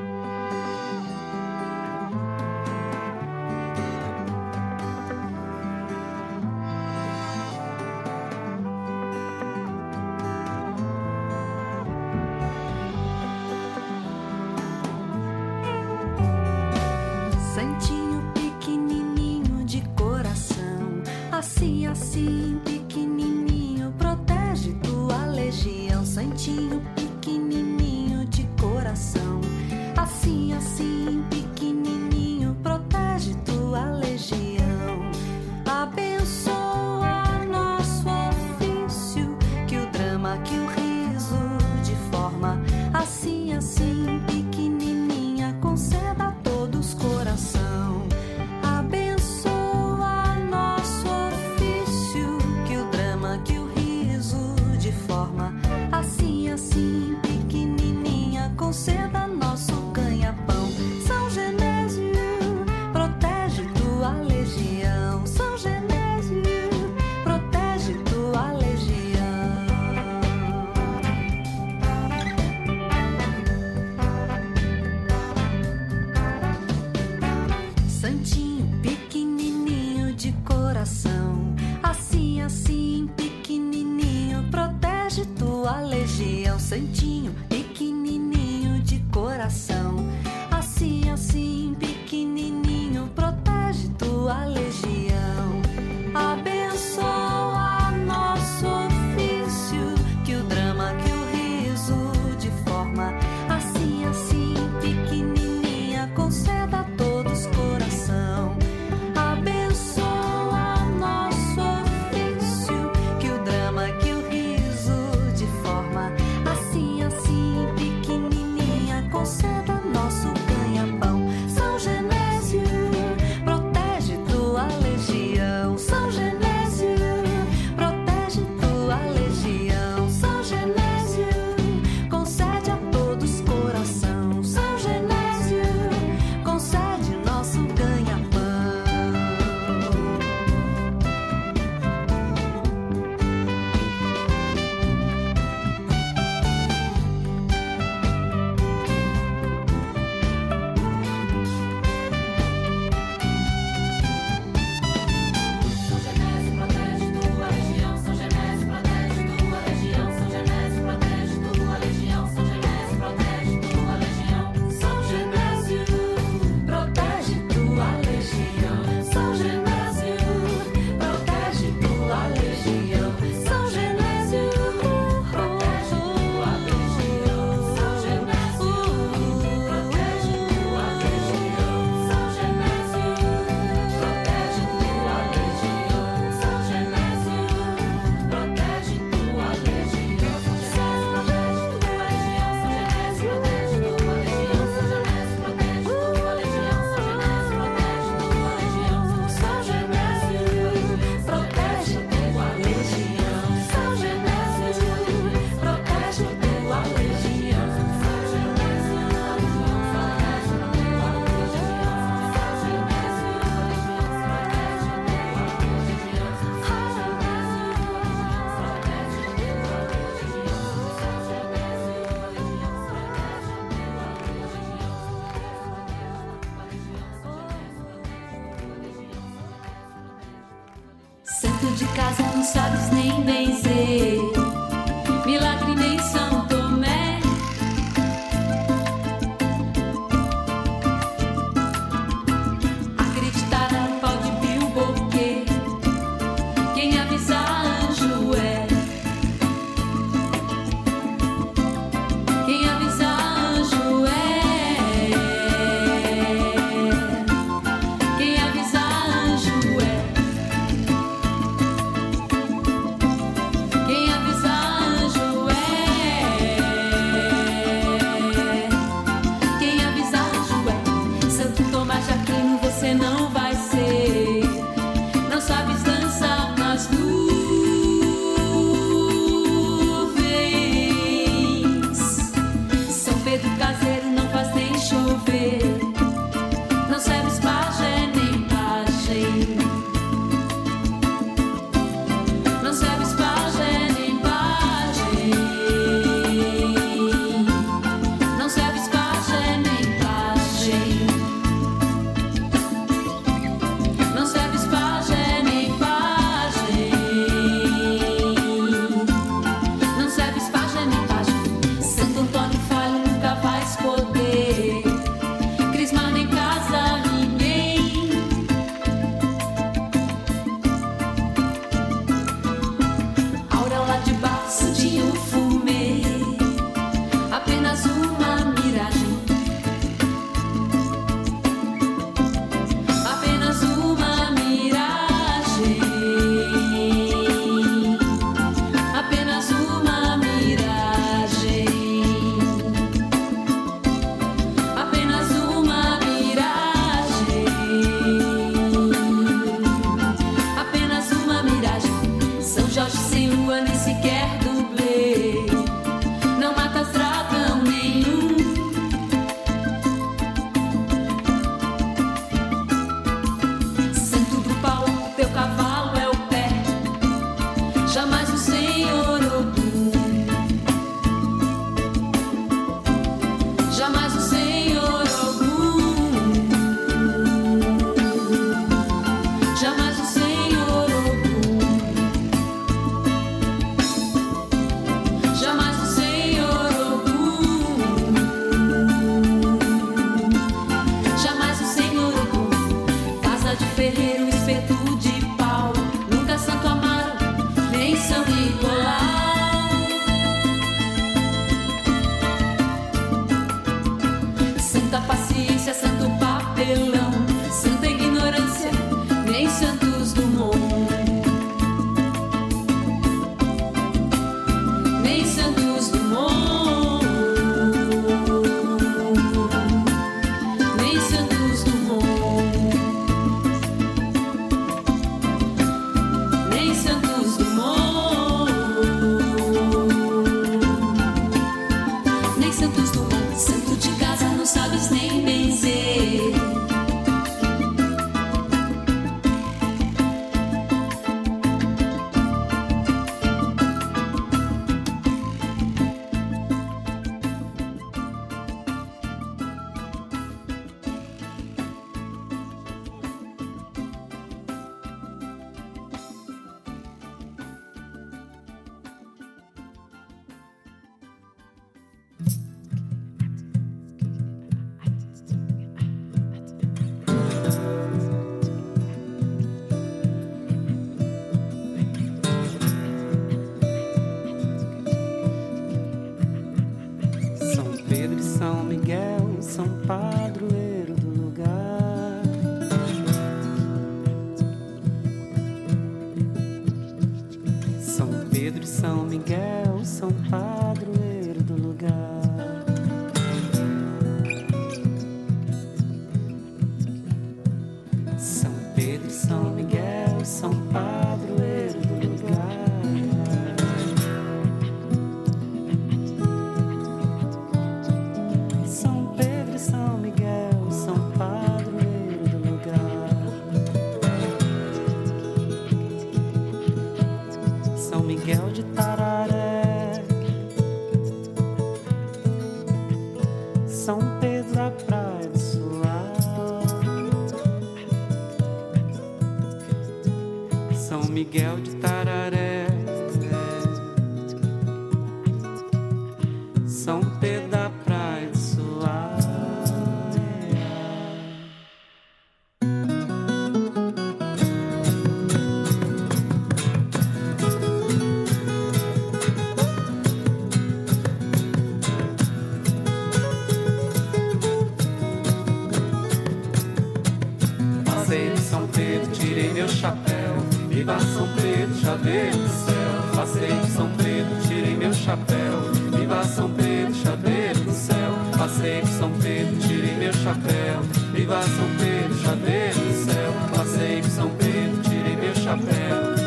São 574.08 574.30
Miguel, 574.30 575.34
São 575.34 575.58
Padroeiro 575.58 576.12
do 576.12 576.17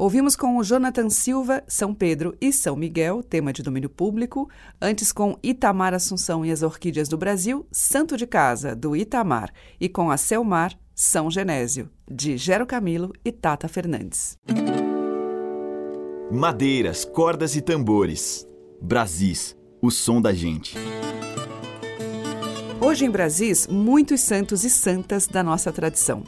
Ouvimos 0.00 0.34
com 0.34 0.56
o 0.56 0.64
Jonathan 0.64 1.10
Silva, 1.10 1.62
São 1.68 1.92
Pedro 1.92 2.34
e 2.40 2.54
São 2.54 2.74
Miguel, 2.74 3.22
tema 3.22 3.52
de 3.52 3.62
domínio 3.62 3.90
público. 3.90 4.48
Antes 4.80 5.12
com 5.12 5.38
Itamar 5.42 5.92
Assunção 5.92 6.42
e 6.42 6.50
as 6.50 6.62
Orquídeas 6.62 7.06
do 7.06 7.18
Brasil, 7.18 7.66
Santo 7.70 8.16
de 8.16 8.26
Casa, 8.26 8.74
do 8.74 8.96
Itamar. 8.96 9.52
E 9.78 9.90
com 9.90 10.10
a 10.10 10.16
Selmar, 10.16 10.72
São 10.94 11.30
Genésio, 11.30 11.90
de 12.10 12.38
Gero 12.38 12.64
Camilo 12.64 13.12
e 13.22 13.30
Tata 13.30 13.68
Fernandes. 13.68 14.38
Madeiras, 16.32 17.04
cordas 17.04 17.54
e 17.54 17.60
tambores. 17.60 18.48
Brasis, 18.80 19.54
o 19.82 19.90
som 19.90 20.18
da 20.18 20.32
gente. 20.32 20.78
Hoje 22.80 23.04
em 23.04 23.10
Brasis, 23.10 23.66
muitos 23.66 24.22
santos 24.22 24.64
e 24.64 24.70
santas 24.70 25.26
da 25.26 25.42
nossa 25.42 25.70
tradição. 25.70 26.24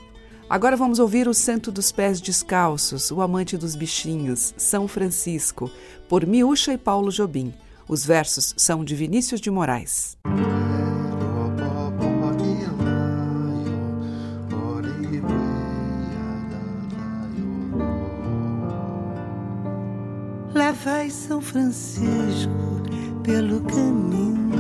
Agora 0.53 0.77
vamos 0.77 0.99
ouvir 0.99 1.29
o 1.29 1.33
Santo 1.33 1.73
dos 1.73 1.91
Pés 1.91 2.21
Descalços, 2.21 3.11
o 3.11 3.23
amante 3.23 3.57
dos 3.57 3.75
bichinhos, 3.75 4.53
São 4.59 4.87
Francisco, 4.87 5.71
por 6.11 6.27
Miúcha 6.27 6.75
e 6.75 6.77
Paulo 6.77 7.11
Jobim. 7.11 7.55
Os 7.88 8.05
versos 8.05 8.53
são 8.59 8.85
de 8.85 8.95
Vinícius 8.95 9.41
de 9.41 9.51
Moraes. 9.51 10.15
Lá 20.55 20.73
vai 20.85 21.09
São 21.09 21.41
Francisco 21.41 22.53
pelo 23.23 23.62
caminho, 23.62 24.53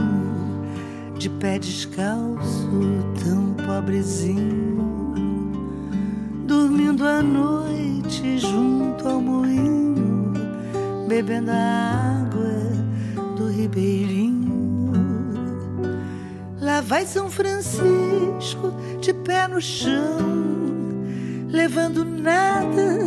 de 1.18 1.28
pé 1.28 1.58
descalço, 1.58 2.70
tão 3.22 3.52
pobrezinho, 3.66 4.71
dormindo 6.46 7.04
à 7.06 7.22
noite 7.22 8.38
junto 8.38 9.08
ao 9.08 9.20
moinho, 9.20 10.32
bebendo 11.08 11.50
a 11.50 12.24
água 12.24 13.36
do 13.36 13.48
ribeirinho. 13.48 14.92
Lá 16.60 16.80
vai 16.80 17.04
São 17.06 17.30
Francisco 17.30 18.72
de 19.00 19.12
pé 19.12 19.48
no 19.48 19.60
chão, 19.60 20.18
levando 21.48 22.04
nada 22.04 22.98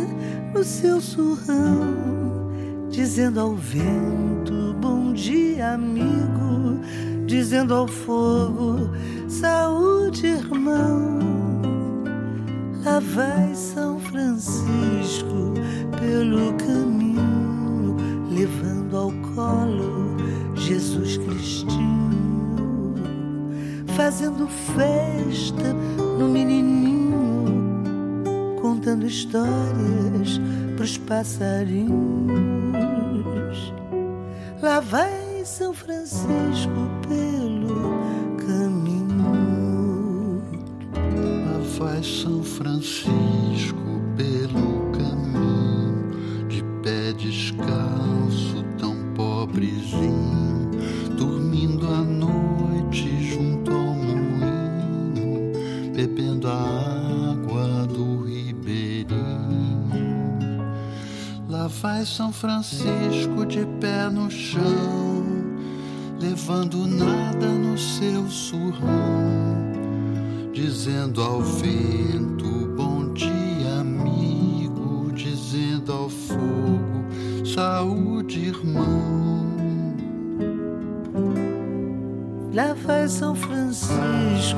no 0.54 0.62
seu 0.62 1.00
surrão 1.00 2.06
dizendo 2.96 3.40
ao 3.40 3.54
vento 3.54 4.74
bom 4.80 5.12
dia, 5.12 5.74
amigo, 5.74 6.80
dizendo 7.26 7.74
ao 7.74 7.86
fogo 7.86 8.90
saúde, 9.28 10.26
irmão. 10.26 11.35
Lá 12.86 13.00
vai 13.00 13.52
São 13.52 13.98
Francisco 13.98 15.52
pelo 15.98 16.54
caminho, 16.54 17.96
levando 18.30 18.96
ao 18.96 19.10
colo 19.34 20.16
Jesus 20.54 21.16
Cristinho, 21.16 22.94
fazendo 23.96 24.46
festa 24.46 25.74
no 26.16 26.28
menininho, 26.28 27.82
contando 28.62 29.04
histórias 29.04 30.40
pros 30.76 30.96
passarinhos. 30.96 31.90
Lá 34.62 34.78
vai 34.78 35.44
São 35.44 35.74
Francisco 35.74 36.85
Vai 41.78 42.02
São 42.02 42.42
Francisco 42.42 43.76
pelo 44.16 44.90
caminho, 44.92 46.48
de 46.48 46.64
pé 46.82 47.12
descalço, 47.12 48.64
tão 48.78 48.96
pobrezinho, 49.14 50.70
dormindo 51.18 51.86
à 51.86 52.00
noite 52.00 53.30
junto 53.30 53.70
ao 53.70 53.94
moinho, 53.94 55.52
bebendo 55.94 56.48
a 56.48 57.32
água 57.32 57.86
do 57.86 58.24
ribeirinho. 58.24 59.18
Lá 61.46 61.66
vai 61.66 62.06
São 62.06 62.32
Francisco 62.32 63.44
de 63.46 63.66
pé 63.80 64.08
no 64.08 64.30
chão, 64.30 65.26
levando 66.18 66.86
nada 66.86 67.48
no 67.48 67.76
seu 67.76 68.26
surrão, 68.30 69.45
dizendo 70.56 71.22
ao 71.22 71.42
vento 71.42 72.46
bom 72.74 73.12
dia, 73.12 73.80
amigo, 73.80 75.12
dizendo 75.12 75.92
ao 75.92 76.08
fogo 76.08 77.04
saúde, 77.44 78.48
irmão. 78.48 79.44
Lá 82.54 82.72
vai 82.72 83.06
São 83.06 83.34
Francisco 83.34 84.56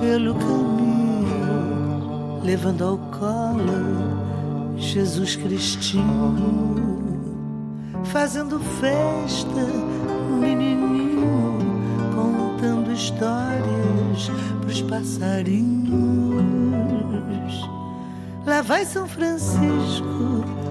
pelo 0.00 0.36
caminho, 0.36 2.40
levando 2.44 2.84
ao 2.84 2.96
colo 2.96 4.76
Jesus 4.76 5.34
Cristinho, 5.34 6.76
fazendo 8.04 8.60
festa 8.60 9.66
menininho, 10.40 11.58
contando 12.14 12.92
histórias 12.92 13.83
pros 14.60 14.82
passarinhos. 14.82 15.92
Lá 18.46 18.62
vai 18.62 18.84
São 18.84 19.08
Francisco 19.08 20.63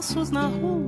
passos 0.00 0.30
na 0.30 0.46
rua, 0.46 0.79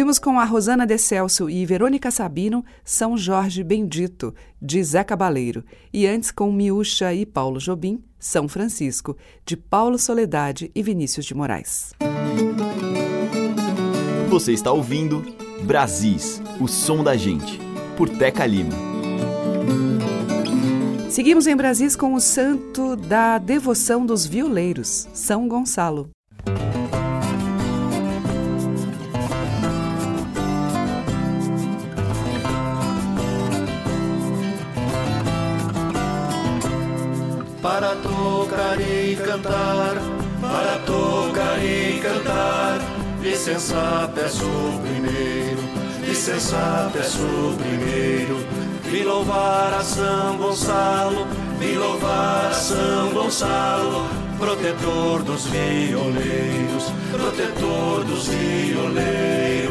Ouvimos 0.00 0.18
com 0.18 0.40
a 0.40 0.46
Rosana 0.46 0.86
De 0.86 0.96
Celso 0.96 1.50
e 1.50 1.66
Verônica 1.66 2.10
Sabino 2.10 2.64
São 2.82 3.18
Jorge 3.18 3.62
Bendito, 3.62 4.34
de 4.58 4.82
Zé 4.82 5.04
Cabaleiro, 5.04 5.62
e 5.92 6.06
antes 6.06 6.30
com 6.30 6.50
Miúcha 6.50 7.12
e 7.12 7.26
Paulo 7.26 7.60
Jobim, 7.60 8.02
São 8.18 8.48
Francisco, 8.48 9.14
de 9.44 9.58
Paulo 9.58 9.98
Soledade 9.98 10.70
e 10.74 10.82
Vinícius 10.82 11.26
de 11.26 11.34
Moraes. 11.34 11.92
Você 14.30 14.54
está 14.54 14.72
ouvindo 14.72 15.22
Brasis, 15.64 16.40
o 16.58 16.66
som 16.66 17.04
da 17.04 17.14
gente, 17.14 17.60
por 17.94 18.08
Teca 18.08 18.46
Lima. 18.46 18.72
Seguimos 21.10 21.46
em 21.46 21.54
Brasis 21.54 21.94
com 21.94 22.14
o 22.14 22.20
santo 22.22 22.96
da 22.96 23.36
devoção 23.36 24.06
dos 24.06 24.24
violeiros, 24.24 25.06
São 25.12 25.46
Gonçalo. 25.46 26.08
Para 37.80 37.96
tocar 37.96 38.78
e 38.78 39.16
cantar, 39.16 39.94
para 40.38 40.78
tocar 40.84 41.64
e 41.64 41.98
cantar. 41.98 42.78
Licença, 43.22 44.10
peço 44.14 44.44
primeiro, 44.82 45.62
licença, 46.06 46.90
peço 46.92 47.24
primeiro. 47.58 48.36
Vi 48.84 49.02
louvar 49.02 49.72
a 49.72 49.82
São 49.82 50.36
Gonçalo, 50.36 51.26
vi 51.58 51.74
louvar 51.74 52.48
a 52.50 52.52
São 52.52 53.14
Gonçalo, 53.14 54.06
protetor 54.38 55.22
dos 55.22 55.46
violeiros, 55.46 56.92
protetor 57.10 58.04
dos 58.04 58.28
violeiros. 58.28 59.69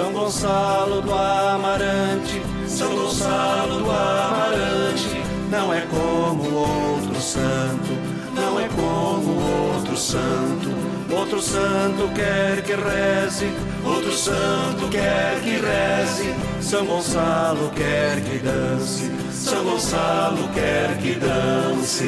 São 0.00 0.14
Gonçalo 0.14 1.02
do 1.02 1.12
Amarante, 1.12 2.40
São 2.66 2.88
Gonçalo 2.96 3.80
do 3.80 3.90
Amarante, 3.90 5.22
não 5.50 5.74
é 5.74 5.82
como 5.82 6.54
outro 6.54 7.20
santo, 7.20 7.92
não 8.34 8.58
é 8.58 8.66
como 8.68 9.74
outro 9.74 9.94
santo. 9.94 10.70
Outro 11.14 11.42
santo 11.42 12.08
quer 12.14 12.62
que 12.62 12.72
reze, 12.72 13.52
outro 13.84 14.12
santo 14.12 14.88
quer 14.90 15.38
que 15.42 15.50
reze. 15.50 16.34
São 16.62 16.86
Gonçalo 16.86 17.70
quer 17.76 18.22
que 18.22 18.38
dance, 18.38 19.12
São 19.30 19.62
Gonçalo 19.62 20.48
quer 20.54 20.96
que 20.96 21.14
dance. 21.16 22.00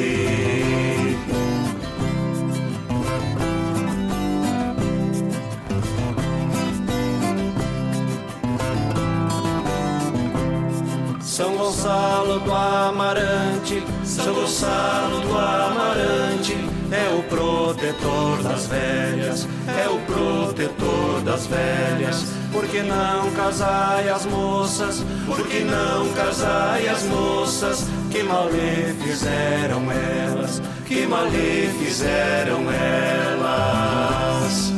São 11.33 11.57
Gonçalo 11.57 12.39
do 12.41 12.53
Amarante, 12.53 13.83
São 14.05 14.31
Gonçalo 14.35 15.19
do 15.21 15.35
Amarante, 15.35 16.55
é 16.91 17.11
o 17.11 17.23
protetor 17.23 18.43
das 18.43 18.67
velhas, 18.67 19.47
é 19.67 19.89
o 19.89 19.97
protetor 20.01 21.21
das 21.21 21.47
velhas. 21.47 22.27
Por 22.51 22.67
que 22.67 22.83
não 22.83 23.31
casai 23.31 24.09
as 24.09 24.27
moças? 24.27 25.03
Por 25.25 25.47
que 25.47 25.63
não 25.63 26.07
casai 26.13 26.87
as 26.87 27.01
moças? 27.05 27.87
Que 28.11 28.21
mal 28.21 28.47
lhe 28.51 28.93
fizeram 29.03 29.91
elas? 29.91 30.61
Que 30.85 31.07
mal 31.07 31.25
lhe 31.25 31.67
fizeram 31.79 32.71
elas? 32.71 34.71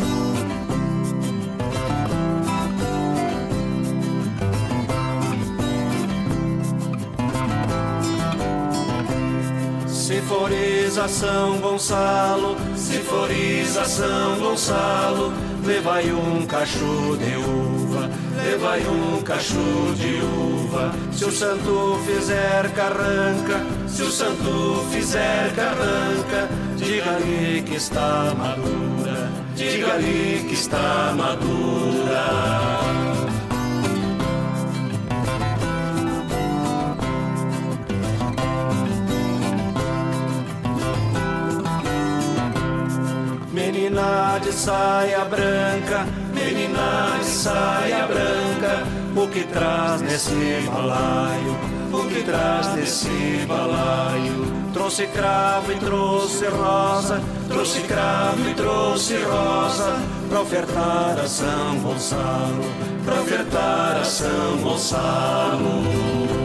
Se 10.16 10.22
São 11.10 11.60
Gonçalo, 11.60 12.56
se 12.78 13.04
São 13.86 14.40
Gonçalo, 14.40 15.34
levai 15.66 16.10
um 16.10 16.46
cacho 16.46 17.18
de 17.18 17.36
uva, 17.36 18.10
levai 18.42 18.82
um 18.88 19.22
cacho 19.22 19.94
de 19.98 20.22
uva. 20.24 20.94
Se 21.12 21.26
o 21.26 21.32
santo 21.32 22.00
fizer 22.06 22.72
carranca, 22.74 23.62
se 23.90 24.04
o 24.04 24.10
santo 24.10 24.86
fizer 24.90 25.54
carranca, 25.54 26.50
diga-lhe 26.78 27.62
que 27.64 27.76
está 27.76 28.34
madura, 28.38 29.30
diga-lhe 29.54 30.46
que 30.48 30.54
está 30.54 31.14
madura. 31.14 32.65
Menina 43.86 44.40
de 44.42 44.52
saia 44.52 45.26
branca, 45.26 46.08
menina 46.34 47.20
de 47.20 47.26
saia 47.26 48.08
branca, 48.08 48.84
o 49.16 49.28
que 49.28 49.44
traz 49.44 50.02
nesse 50.02 50.68
balaio? 50.68 51.56
O 51.94 52.08
que 52.08 52.24
traz 52.24 52.74
nesse 52.76 53.46
balaio? 53.48 54.52
Trouxe 54.74 55.06
cravo 55.08 55.72
e 55.72 55.76
trouxe 55.76 56.46
rosa, 56.48 57.22
trouxe 57.48 57.82
cravo 57.82 58.50
e 58.50 58.54
trouxe 58.56 59.18
rosa, 59.24 60.02
pra 60.30 60.42
ofertar 60.42 61.20
a 61.20 61.28
São 61.28 61.80
Gonçalo, 61.80 62.64
pra 63.06 63.22
ofertar 63.22 63.98
a 64.02 64.04
São 64.04 64.58
Gonçalo. 64.64 66.45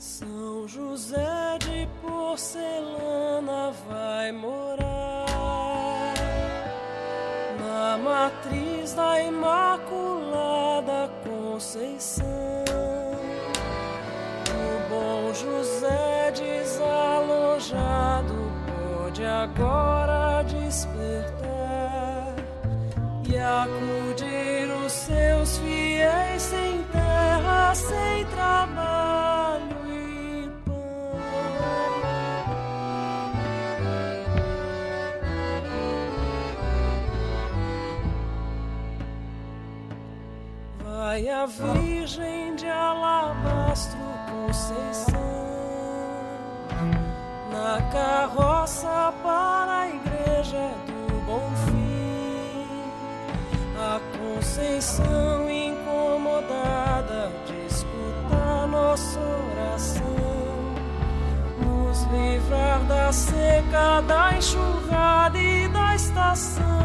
São 0.00 0.66
José 0.66 1.58
de 1.58 1.86
porcelana 2.00 3.70
vai 3.86 4.32
morar 4.32 4.78
na 7.58 7.98
matriz 7.98 8.94
da 8.94 9.20
Imaculada 9.22 11.10
Conceição. 11.22 12.24
O 14.48 14.88
bom 14.88 15.34
José 15.34 16.32
desalojado 16.34 17.70
pode 19.02 19.22
agora 19.22 20.42
despertar 20.44 21.40
e 23.28 23.36
acudir 23.36 24.66
os 24.82 24.92
seus 24.92 25.58
fiéis 25.58 26.40
sem 26.40 26.82
terra, 26.84 27.74
sem 27.74 28.19
a 41.28 41.44
Virgem 41.44 42.54
de 42.56 42.66
Alabastro 42.66 43.98
Conceição. 44.30 45.20
Na 47.50 47.82
carroça 47.92 49.12
para 49.22 49.80
a 49.80 49.88
Igreja 49.88 50.72
do 50.86 51.20
Bom 51.26 51.50
Fim, 51.66 52.66
a 53.76 54.00
Conceição 54.18 55.50
incomodada 55.50 57.30
de 57.46 57.66
escutar 57.66 58.66
nossa 58.68 59.20
oração, 59.20 60.02
nos 61.58 62.02
livrar 62.04 62.82
da 62.84 63.12
seca, 63.12 64.00
da 64.02 64.38
enxurrada 64.38 65.38
e 65.38 65.68
da 65.68 65.94
estação. 65.94 66.79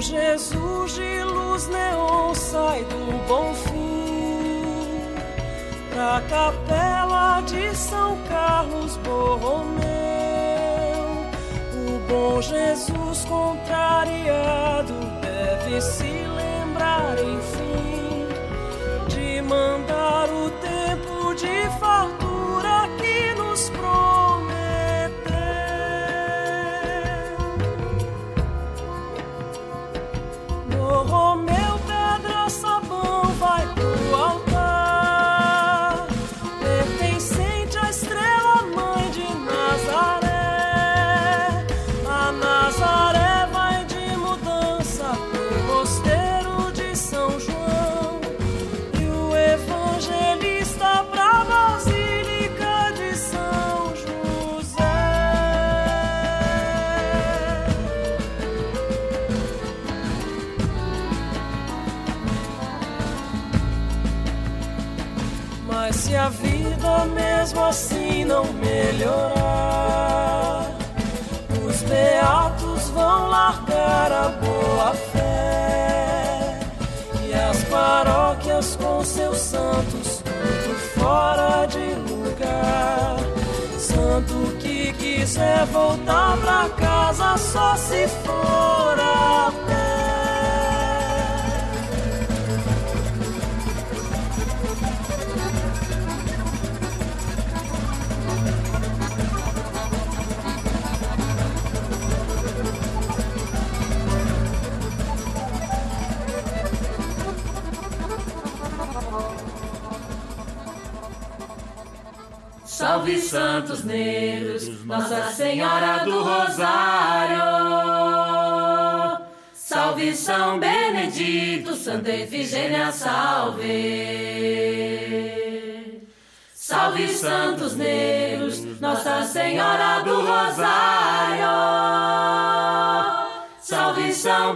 Jesus 0.00 0.94
de 0.94 1.24
luz 1.24 1.68
neon 1.68 2.34
sai 2.34 2.84
do 2.84 3.28
bom 3.28 3.52
fim 3.54 3.90
pra 5.90 6.22
capela 6.28 7.42
de 7.42 7.76
São 7.76 8.16
Carlos 8.28 8.96
Borromeu. 8.98 9.80
O 11.74 11.98
bom 12.08 12.40
Jesus 12.40 13.24
contrariado 13.26 14.94
deve 15.20 15.80
se 15.82 16.04
lembrar, 16.04 17.16
enfim, 17.18 17.69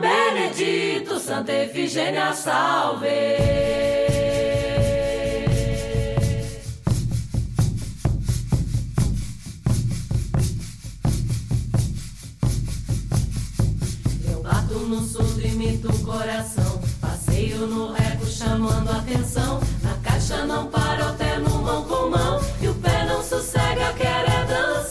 Benedito, 0.05 1.19
Santa 1.19 1.51
Efigênia, 1.51 2.35
salve. 2.35 3.09
Eu 14.29 14.43
bato 14.43 14.75
muito 14.75 16.05
coração. 16.05 16.83
Passeio 17.01 17.67
no 17.67 17.91
reco 17.93 18.27
chamando 18.27 18.91
atenção. 18.91 19.59
Na 19.83 19.95
caixa 20.03 20.45
não 20.45 20.67
para, 20.67 21.07
alterno 21.07 21.63
mão 21.63 21.83
com 21.85 22.11
mão. 22.11 22.41
E 22.61 22.69
o 22.69 22.75
pé 22.75 23.07
não 23.07 23.23
sossega, 23.23 23.95
quer 23.95 24.29
é 24.29 24.45
dançar. 24.45 24.84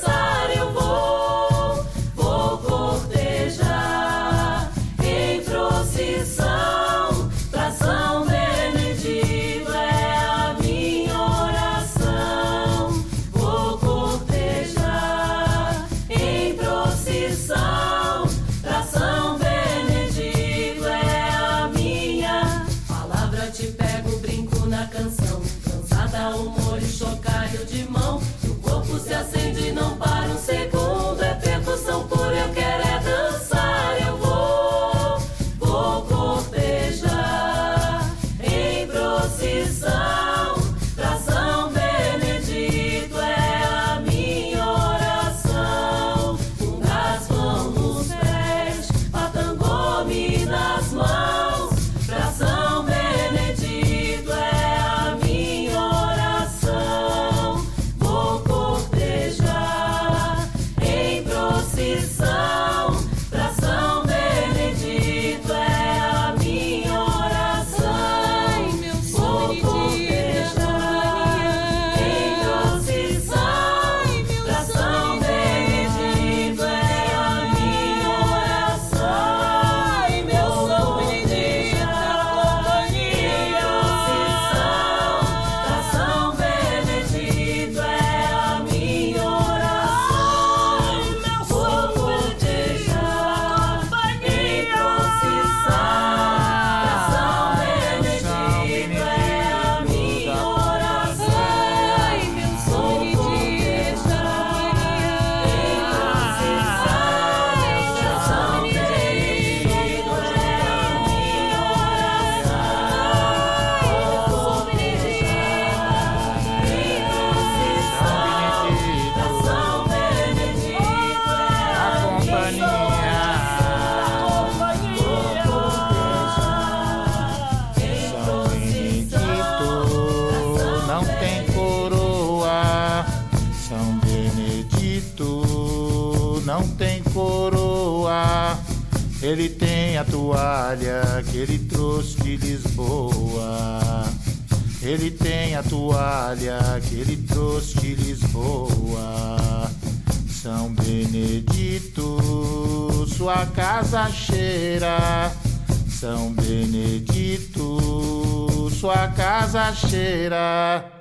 Casa 159.54 159.72
cheira. 159.76 160.92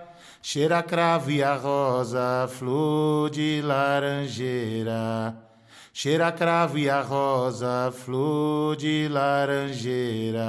Cheira 0.42 0.80
a 0.80 0.82
cravo 0.82 1.30
e 1.30 1.42
a 1.42 1.56
rosa, 1.56 2.46
flor 2.48 3.30
de 3.30 3.62
laranjeira. 3.62 5.34
Cheira 5.90 6.28
a 6.28 6.32
cravo 6.32 6.76
e 6.76 6.90
a 6.90 7.00
rosa, 7.00 7.90
flor 7.92 8.76
de 8.76 9.08
laranjeira. 9.08 10.42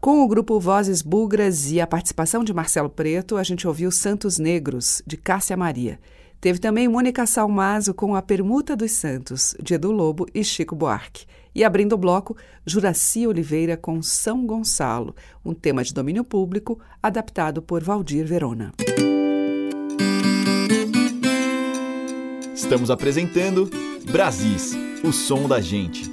Com 0.00 0.22
o 0.22 0.28
grupo 0.28 0.60
Vozes 0.60 1.02
Bugras 1.02 1.72
e 1.72 1.80
a 1.80 1.86
participação 1.86 2.44
de 2.44 2.54
Marcelo 2.54 2.88
Preto, 2.88 3.36
a 3.36 3.42
gente 3.42 3.66
ouviu 3.66 3.90
Santos 3.90 4.38
Negros, 4.38 5.02
de 5.04 5.16
Cássia 5.16 5.56
Maria. 5.56 5.98
Teve 6.40 6.60
também 6.60 6.86
Mônica 6.86 7.26
Salmazo 7.26 7.92
com 7.92 8.14
A 8.14 8.22
Permuta 8.22 8.76
dos 8.76 8.92
Santos, 8.92 9.56
de 9.60 9.74
Edu 9.74 9.90
Lobo 9.90 10.26
e 10.32 10.44
Chico 10.44 10.76
Buarque. 10.76 11.26
E 11.54 11.64
abrindo 11.64 11.94
o 11.94 11.98
bloco, 11.98 12.36
Juraci 12.64 13.26
Oliveira 13.26 13.76
com 13.76 14.00
São 14.02 14.46
Gonçalo, 14.46 15.14
um 15.44 15.52
tema 15.52 15.82
de 15.82 15.92
domínio 15.92 16.24
público 16.24 16.80
adaptado 17.02 17.60
por 17.60 17.82
Valdir 17.82 18.24
Verona. 18.24 18.72
Estamos 22.54 22.90
apresentando 22.90 23.68
Brasis, 24.12 24.74
o 25.02 25.12
som 25.12 25.48
da 25.48 25.60
gente. 25.60 26.10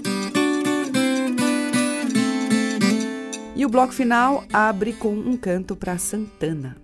E 3.56 3.66
o 3.66 3.70
bloco 3.70 3.94
final 3.94 4.44
abre 4.52 4.94
com 4.94 5.14
um 5.14 5.36
canto 5.36 5.76
para 5.76 5.98
Santana. 5.98 6.78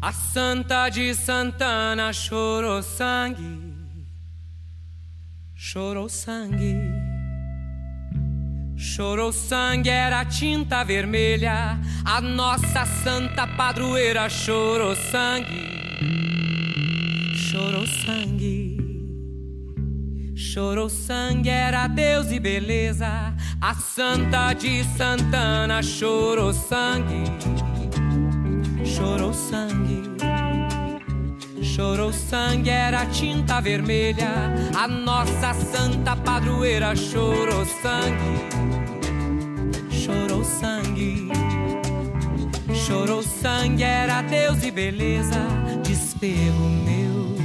A 0.00 0.12
Santa 0.12 0.88
de 0.88 1.14
Santana 1.14 2.12
chorou 2.12 2.80
sangue, 2.82 3.75
chorou 5.68 6.08
sangue, 6.08 6.76
chorou 8.76 9.32
sangue, 9.32 9.90
era 9.90 10.24
tinta 10.24 10.84
vermelha. 10.84 11.76
A 12.04 12.20
nossa 12.20 12.86
santa 12.86 13.48
padroeira 13.48 14.28
chorou 14.28 14.94
sangue, 14.94 15.66
chorou 17.34 17.84
sangue. 17.84 18.76
Chorou 20.36 20.88
sangue, 20.88 21.48
era 21.48 21.88
Deus 21.88 22.30
e 22.30 22.38
beleza. 22.38 23.34
A 23.60 23.74
Santa 23.74 24.52
de 24.52 24.84
Santana 24.96 25.82
chorou 25.82 26.52
sangue 26.52 27.24
chorou 28.84 29.34
sangue. 29.34 30.05
Chorou 31.76 32.10
sangue, 32.10 32.70
era 32.70 33.04
tinta 33.04 33.60
vermelha. 33.60 34.30
A 34.74 34.88
nossa 34.88 35.52
santa 35.52 36.16
padroeira 36.16 36.96
chorou 36.96 37.66
sangue. 37.66 38.46
Chorou 39.90 40.42
sangue. 40.42 41.28
Chorou 42.72 43.22
sangue, 43.22 43.82
era 43.82 44.22
Deus 44.22 44.64
e 44.64 44.70
beleza. 44.70 45.38
Despego 45.82 46.66
meu. 46.86 47.36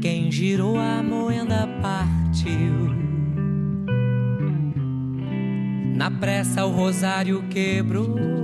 Quem 0.00 0.30
girou 0.30 0.78
a 0.78 1.02
moenda 1.02 1.68
partiu. 1.82 2.94
Na 5.96 6.08
pressa 6.08 6.64
o 6.64 6.70
rosário 6.70 7.42
quebrou 7.50 8.43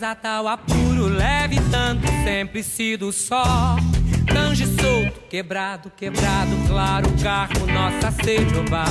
santa 0.00 0.16
desata 0.16 0.40
o 0.40 0.48
apuro, 0.48 1.08
leve 1.08 1.56
tanto, 1.70 2.06
sempre 2.24 2.62
sido 2.62 3.12
só. 3.12 3.76
Tange 4.26 4.66
solto, 4.66 5.20
quebrado, 5.28 5.92
quebrado, 5.94 6.56
claro, 6.66 7.06
carro, 7.22 7.66
nossa 7.66 8.10
sede, 8.10 8.56
oba. 8.58 8.84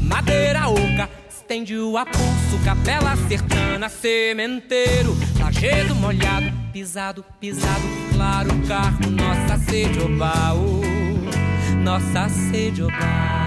Madeira 0.00 0.68
oca, 0.68 1.10
estende-o 1.28 1.98
a 1.98 2.06
pulso, 2.06 2.58
capela 2.64 3.14
sertana, 3.28 3.90
sementeiro, 3.90 5.14
lajedo 5.38 5.94
molhado, 5.94 6.50
pisado, 6.72 7.24
pisado, 7.38 7.82
claro, 8.14 8.50
carro, 8.66 9.10
nossa 9.10 9.58
sede, 9.58 10.00
oba, 10.00 10.54
oh, 10.54 11.76
nossa 11.82 12.30
sede, 12.30 12.82
oba. 12.82 13.46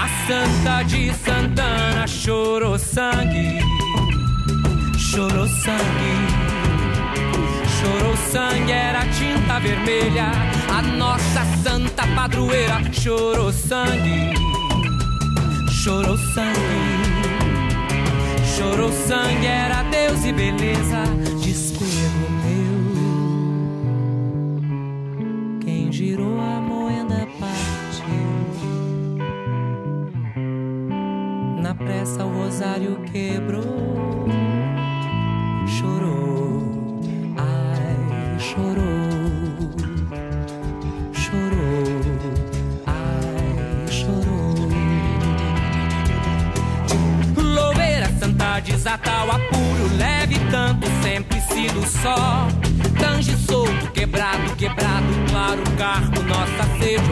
A 0.00 0.08
Santa 0.26 0.82
de 0.84 1.12
Santana 1.12 2.06
chorou 2.06 2.78
sangue, 2.78 3.58
chorou 5.18 5.48
sangue. 5.48 6.14
Chorou 7.80 8.16
sangue, 8.30 8.70
era 8.70 9.00
tinta 9.06 9.58
vermelha. 9.58 10.30
A 10.72 10.80
nossa 10.80 11.44
santa 11.60 12.06
padroeira 12.14 12.80
chorou 12.92 13.52
sangue. 13.52 14.32
Chorou 15.72 16.16
sangue. 16.16 16.58
Chorou 18.56 18.92
sangue, 18.92 19.46
era 19.46 19.82
Deus 19.90 20.24
e 20.24 20.32
beleza. 20.32 21.02
Descuido 21.42 22.30
meu. 22.44 22.78
Quem 25.60 25.90
girou 25.90 26.38
a 26.40 26.60
moeda 26.60 27.26
partiu. 27.40 28.28
Na 31.60 31.74
pressa 31.74 32.24
o 32.24 32.44
rosário 32.44 33.00
quebrou. 33.12 34.07
Desata 48.88 49.24
o 49.26 49.30
apuro, 49.30 49.96
leve 49.98 50.38
tanto, 50.50 50.86
sempre 51.02 51.38
sido 51.42 51.86
só. 52.02 52.48
Tange 52.98 53.36
solto, 53.36 53.90
quebrado, 53.92 54.56
quebrado, 54.56 55.04
claro, 55.30 55.62
carro, 55.76 56.22
nossa 56.26 56.64
sede. 56.78 57.02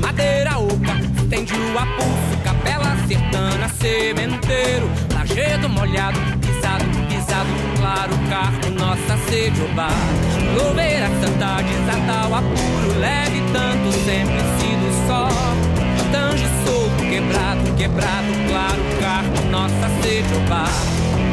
Madeira 0.00 0.56
oca, 0.56 0.94
estende 1.16 1.52
o 1.52 1.78
apulso, 1.78 2.38
capela 2.44 2.96
sertana, 3.08 3.68
sementeiro, 3.80 4.88
lajedo 5.12 5.68
molhado, 5.68 6.20
pisado, 6.40 6.84
pisado, 7.08 7.48
claro, 7.78 8.12
carro, 8.30 8.70
nossa 8.78 9.18
sede, 9.28 9.60
oba. 9.62 9.88
Louveira 10.54 11.08
santa 11.20 11.60
desata 11.60 12.28
o 12.28 12.34
apuro, 12.36 13.00
leve 13.00 13.42
tanto, 13.52 13.90
sempre 14.04 14.38
sido 14.60 15.06
só. 15.08 15.67
Solto, 16.68 16.90
quebrado, 17.08 17.74
quebrado, 17.76 18.26
claro, 18.46 18.82
carro, 19.00 19.32
nossa 19.50 19.88
sede, 20.02 20.28
oba. 20.36 20.64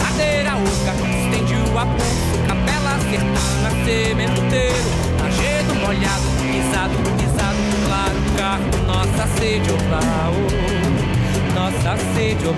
Madeira 0.01 0.55
oca, 0.55 0.93
estende 0.93 1.55
o 1.55 1.77
apulso, 1.77 2.35
capela 2.47 2.97
sertana, 3.09 3.69
sementeiro, 3.83 4.89
lajedo 5.19 5.75
molhado, 5.75 6.27
pisado, 6.41 6.95
pisado, 7.17 7.59
claro, 7.85 8.19
carro, 8.37 8.69
nossa 8.87 9.27
sede, 9.37 9.71
oba, 9.71 9.99
oh. 10.31 11.53
nossa 11.53 11.97
sede, 12.13 12.47
oh. 12.47 12.53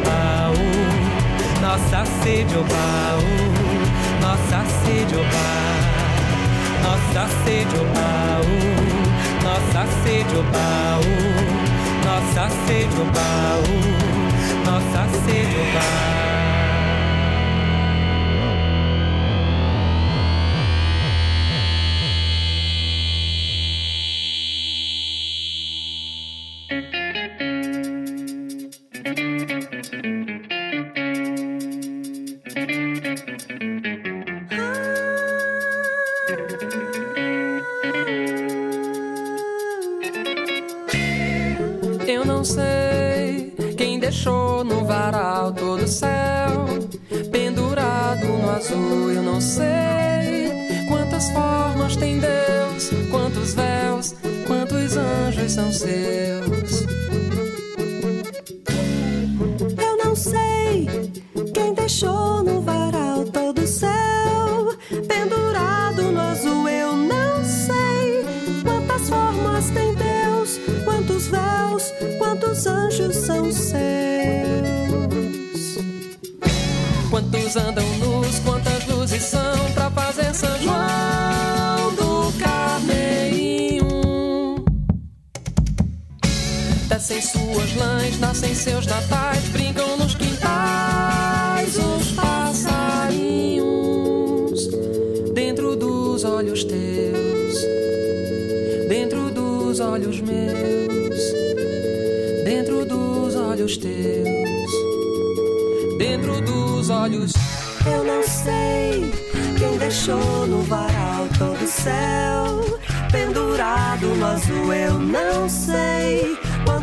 nossa 1.60 2.06
sede, 2.22 2.56
oh. 2.58 2.66
nossa 4.22 4.66
sede, 4.84 5.16
oba, 5.16 5.48
nossa 6.84 7.28
sede, 7.44 7.78
oh. 7.80 7.86
nossa 9.44 9.84
sede, 10.04 10.36
oh. 10.36 11.27
Nossa 12.38 12.50
sede, 12.68 12.88
oh. 13.02 14.64
nossa 14.64 15.08
sede, 15.26 15.56
oba. 15.60 16.27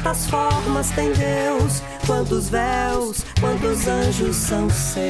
Quantas 0.05 0.27
formas 0.27 0.91
tem 0.91 1.11
Deus, 1.15 1.83
quantos 2.07 2.51
véus, 2.51 3.25
quantos 3.41 3.89
anjos 3.89 4.37
são 4.37 4.69
seus. 4.69 5.03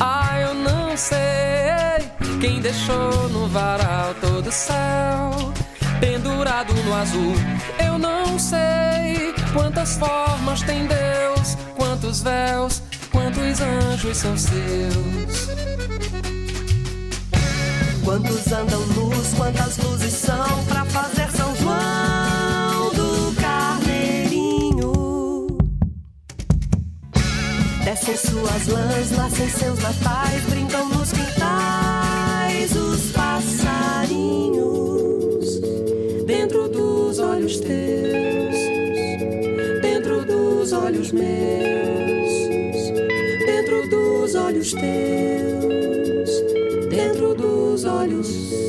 Ah, 0.00 0.40
eu 0.40 0.52
não 0.52 0.96
sei 0.96 2.10
quem 2.40 2.60
deixou 2.60 3.28
no 3.28 3.46
varal 3.46 4.16
todo 4.20 4.48
o 4.48 4.52
céu 4.52 5.52
pendurado 6.00 6.74
no 6.74 6.92
azul. 6.92 7.34
Eu 7.78 7.96
não 7.98 8.36
sei 8.36 9.32
quantas 9.52 9.96
formas 9.96 10.60
tem 10.62 10.88
Deus, 10.88 11.56
quantos 11.76 12.20
véus, 12.20 12.82
quantos 13.12 13.60
anjos 13.60 14.16
são 14.16 14.36
seus. 14.36 15.52
Quantos 18.04 18.52
andam 18.52 18.80
luz, 18.96 19.34
quantas 19.36 19.78
luzes 19.78 20.12
são 20.12 20.64
pra 20.64 20.84
fazer 20.86 21.31
Descem 27.92 28.16
suas 28.16 28.68
lãs, 28.68 29.10
nascem 29.10 29.50
seus 29.50 29.78
natais, 29.80 30.42
brincam 30.48 30.88
nos 30.88 31.12
quintais 31.12 32.74
os 32.74 33.12
passarinhos. 33.12 34.30
Dentro 36.24 36.70
dos 36.70 37.18
olhos 37.18 37.60
teus, 37.60 38.56
dentro 39.82 40.24
dos 40.24 40.72
olhos 40.72 41.12
meus, 41.12 42.32
dentro 43.44 43.86
dos 43.90 44.34
olhos 44.36 44.72
teus, 44.72 46.30
dentro 46.88 47.34
dos 47.34 47.84
olhos. 47.84 48.61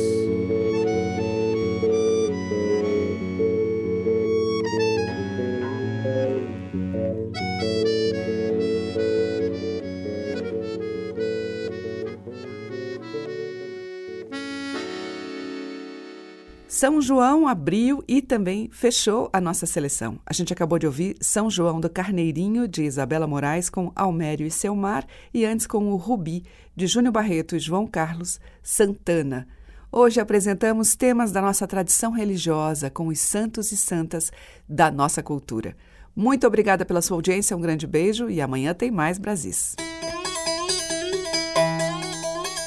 São 16.74 17.00
João 17.00 17.46
abriu 17.46 18.02
e 18.08 18.20
também 18.20 18.68
fechou 18.72 19.30
a 19.32 19.40
nossa 19.40 19.64
seleção. 19.64 20.18
A 20.26 20.32
gente 20.32 20.52
acabou 20.52 20.76
de 20.76 20.88
ouvir 20.88 21.16
São 21.20 21.48
João 21.48 21.78
do 21.78 21.88
Carneirinho, 21.88 22.66
de 22.66 22.82
Isabela 22.82 23.28
Moraes, 23.28 23.70
com 23.70 23.92
Almério 23.94 24.44
e 24.44 24.50
Selmar, 24.50 25.06
e 25.32 25.44
antes 25.44 25.68
com 25.68 25.92
o 25.92 25.94
Rubi, 25.94 26.42
de 26.74 26.88
Júnior 26.88 27.12
Barreto 27.12 27.54
e 27.54 27.60
João 27.60 27.86
Carlos 27.86 28.40
Santana. 28.60 29.46
Hoje 29.92 30.18
apresentamos 30.18 30.96
temas 30.96 31.30
da 31.30 31.40
nossa 31.40 31.64
tradição 31.64 32.10
religiosa 32.10 32.90
com 32.90 33.06
os 33.06 33.20
santos 33.20 33.70
e 33.70 33.76
santas 33.76 34.32
da 34.68 34.90
nossa 34.90 35.22
cultura. 35.22 35.76
Muito 36.14 36.44
obrigada 36.44 36.84
pela 36.84 37.00
sua 37.00 37.16
audiência, 37.16 37.56
um 37.56 37.60
grande 37.60 37.86
beijo 37.86 38.28
e 38.28 38.40
amanhã 38.40 38.74
tem 38.74 38.90
mais 38.90 39.16
Brasis. 39.16 39.76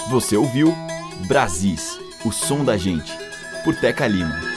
Você 0.10 0.38
ouviu 0.38 0.74
Brasis, 1.28 2.00
o 2.24 2.32
som 2.32 2.64
da 2.64 2.78
gente, 2.78 3.27
por 3.68 3.76
Teca 3.76 4.08
Lima. 4.08 4.57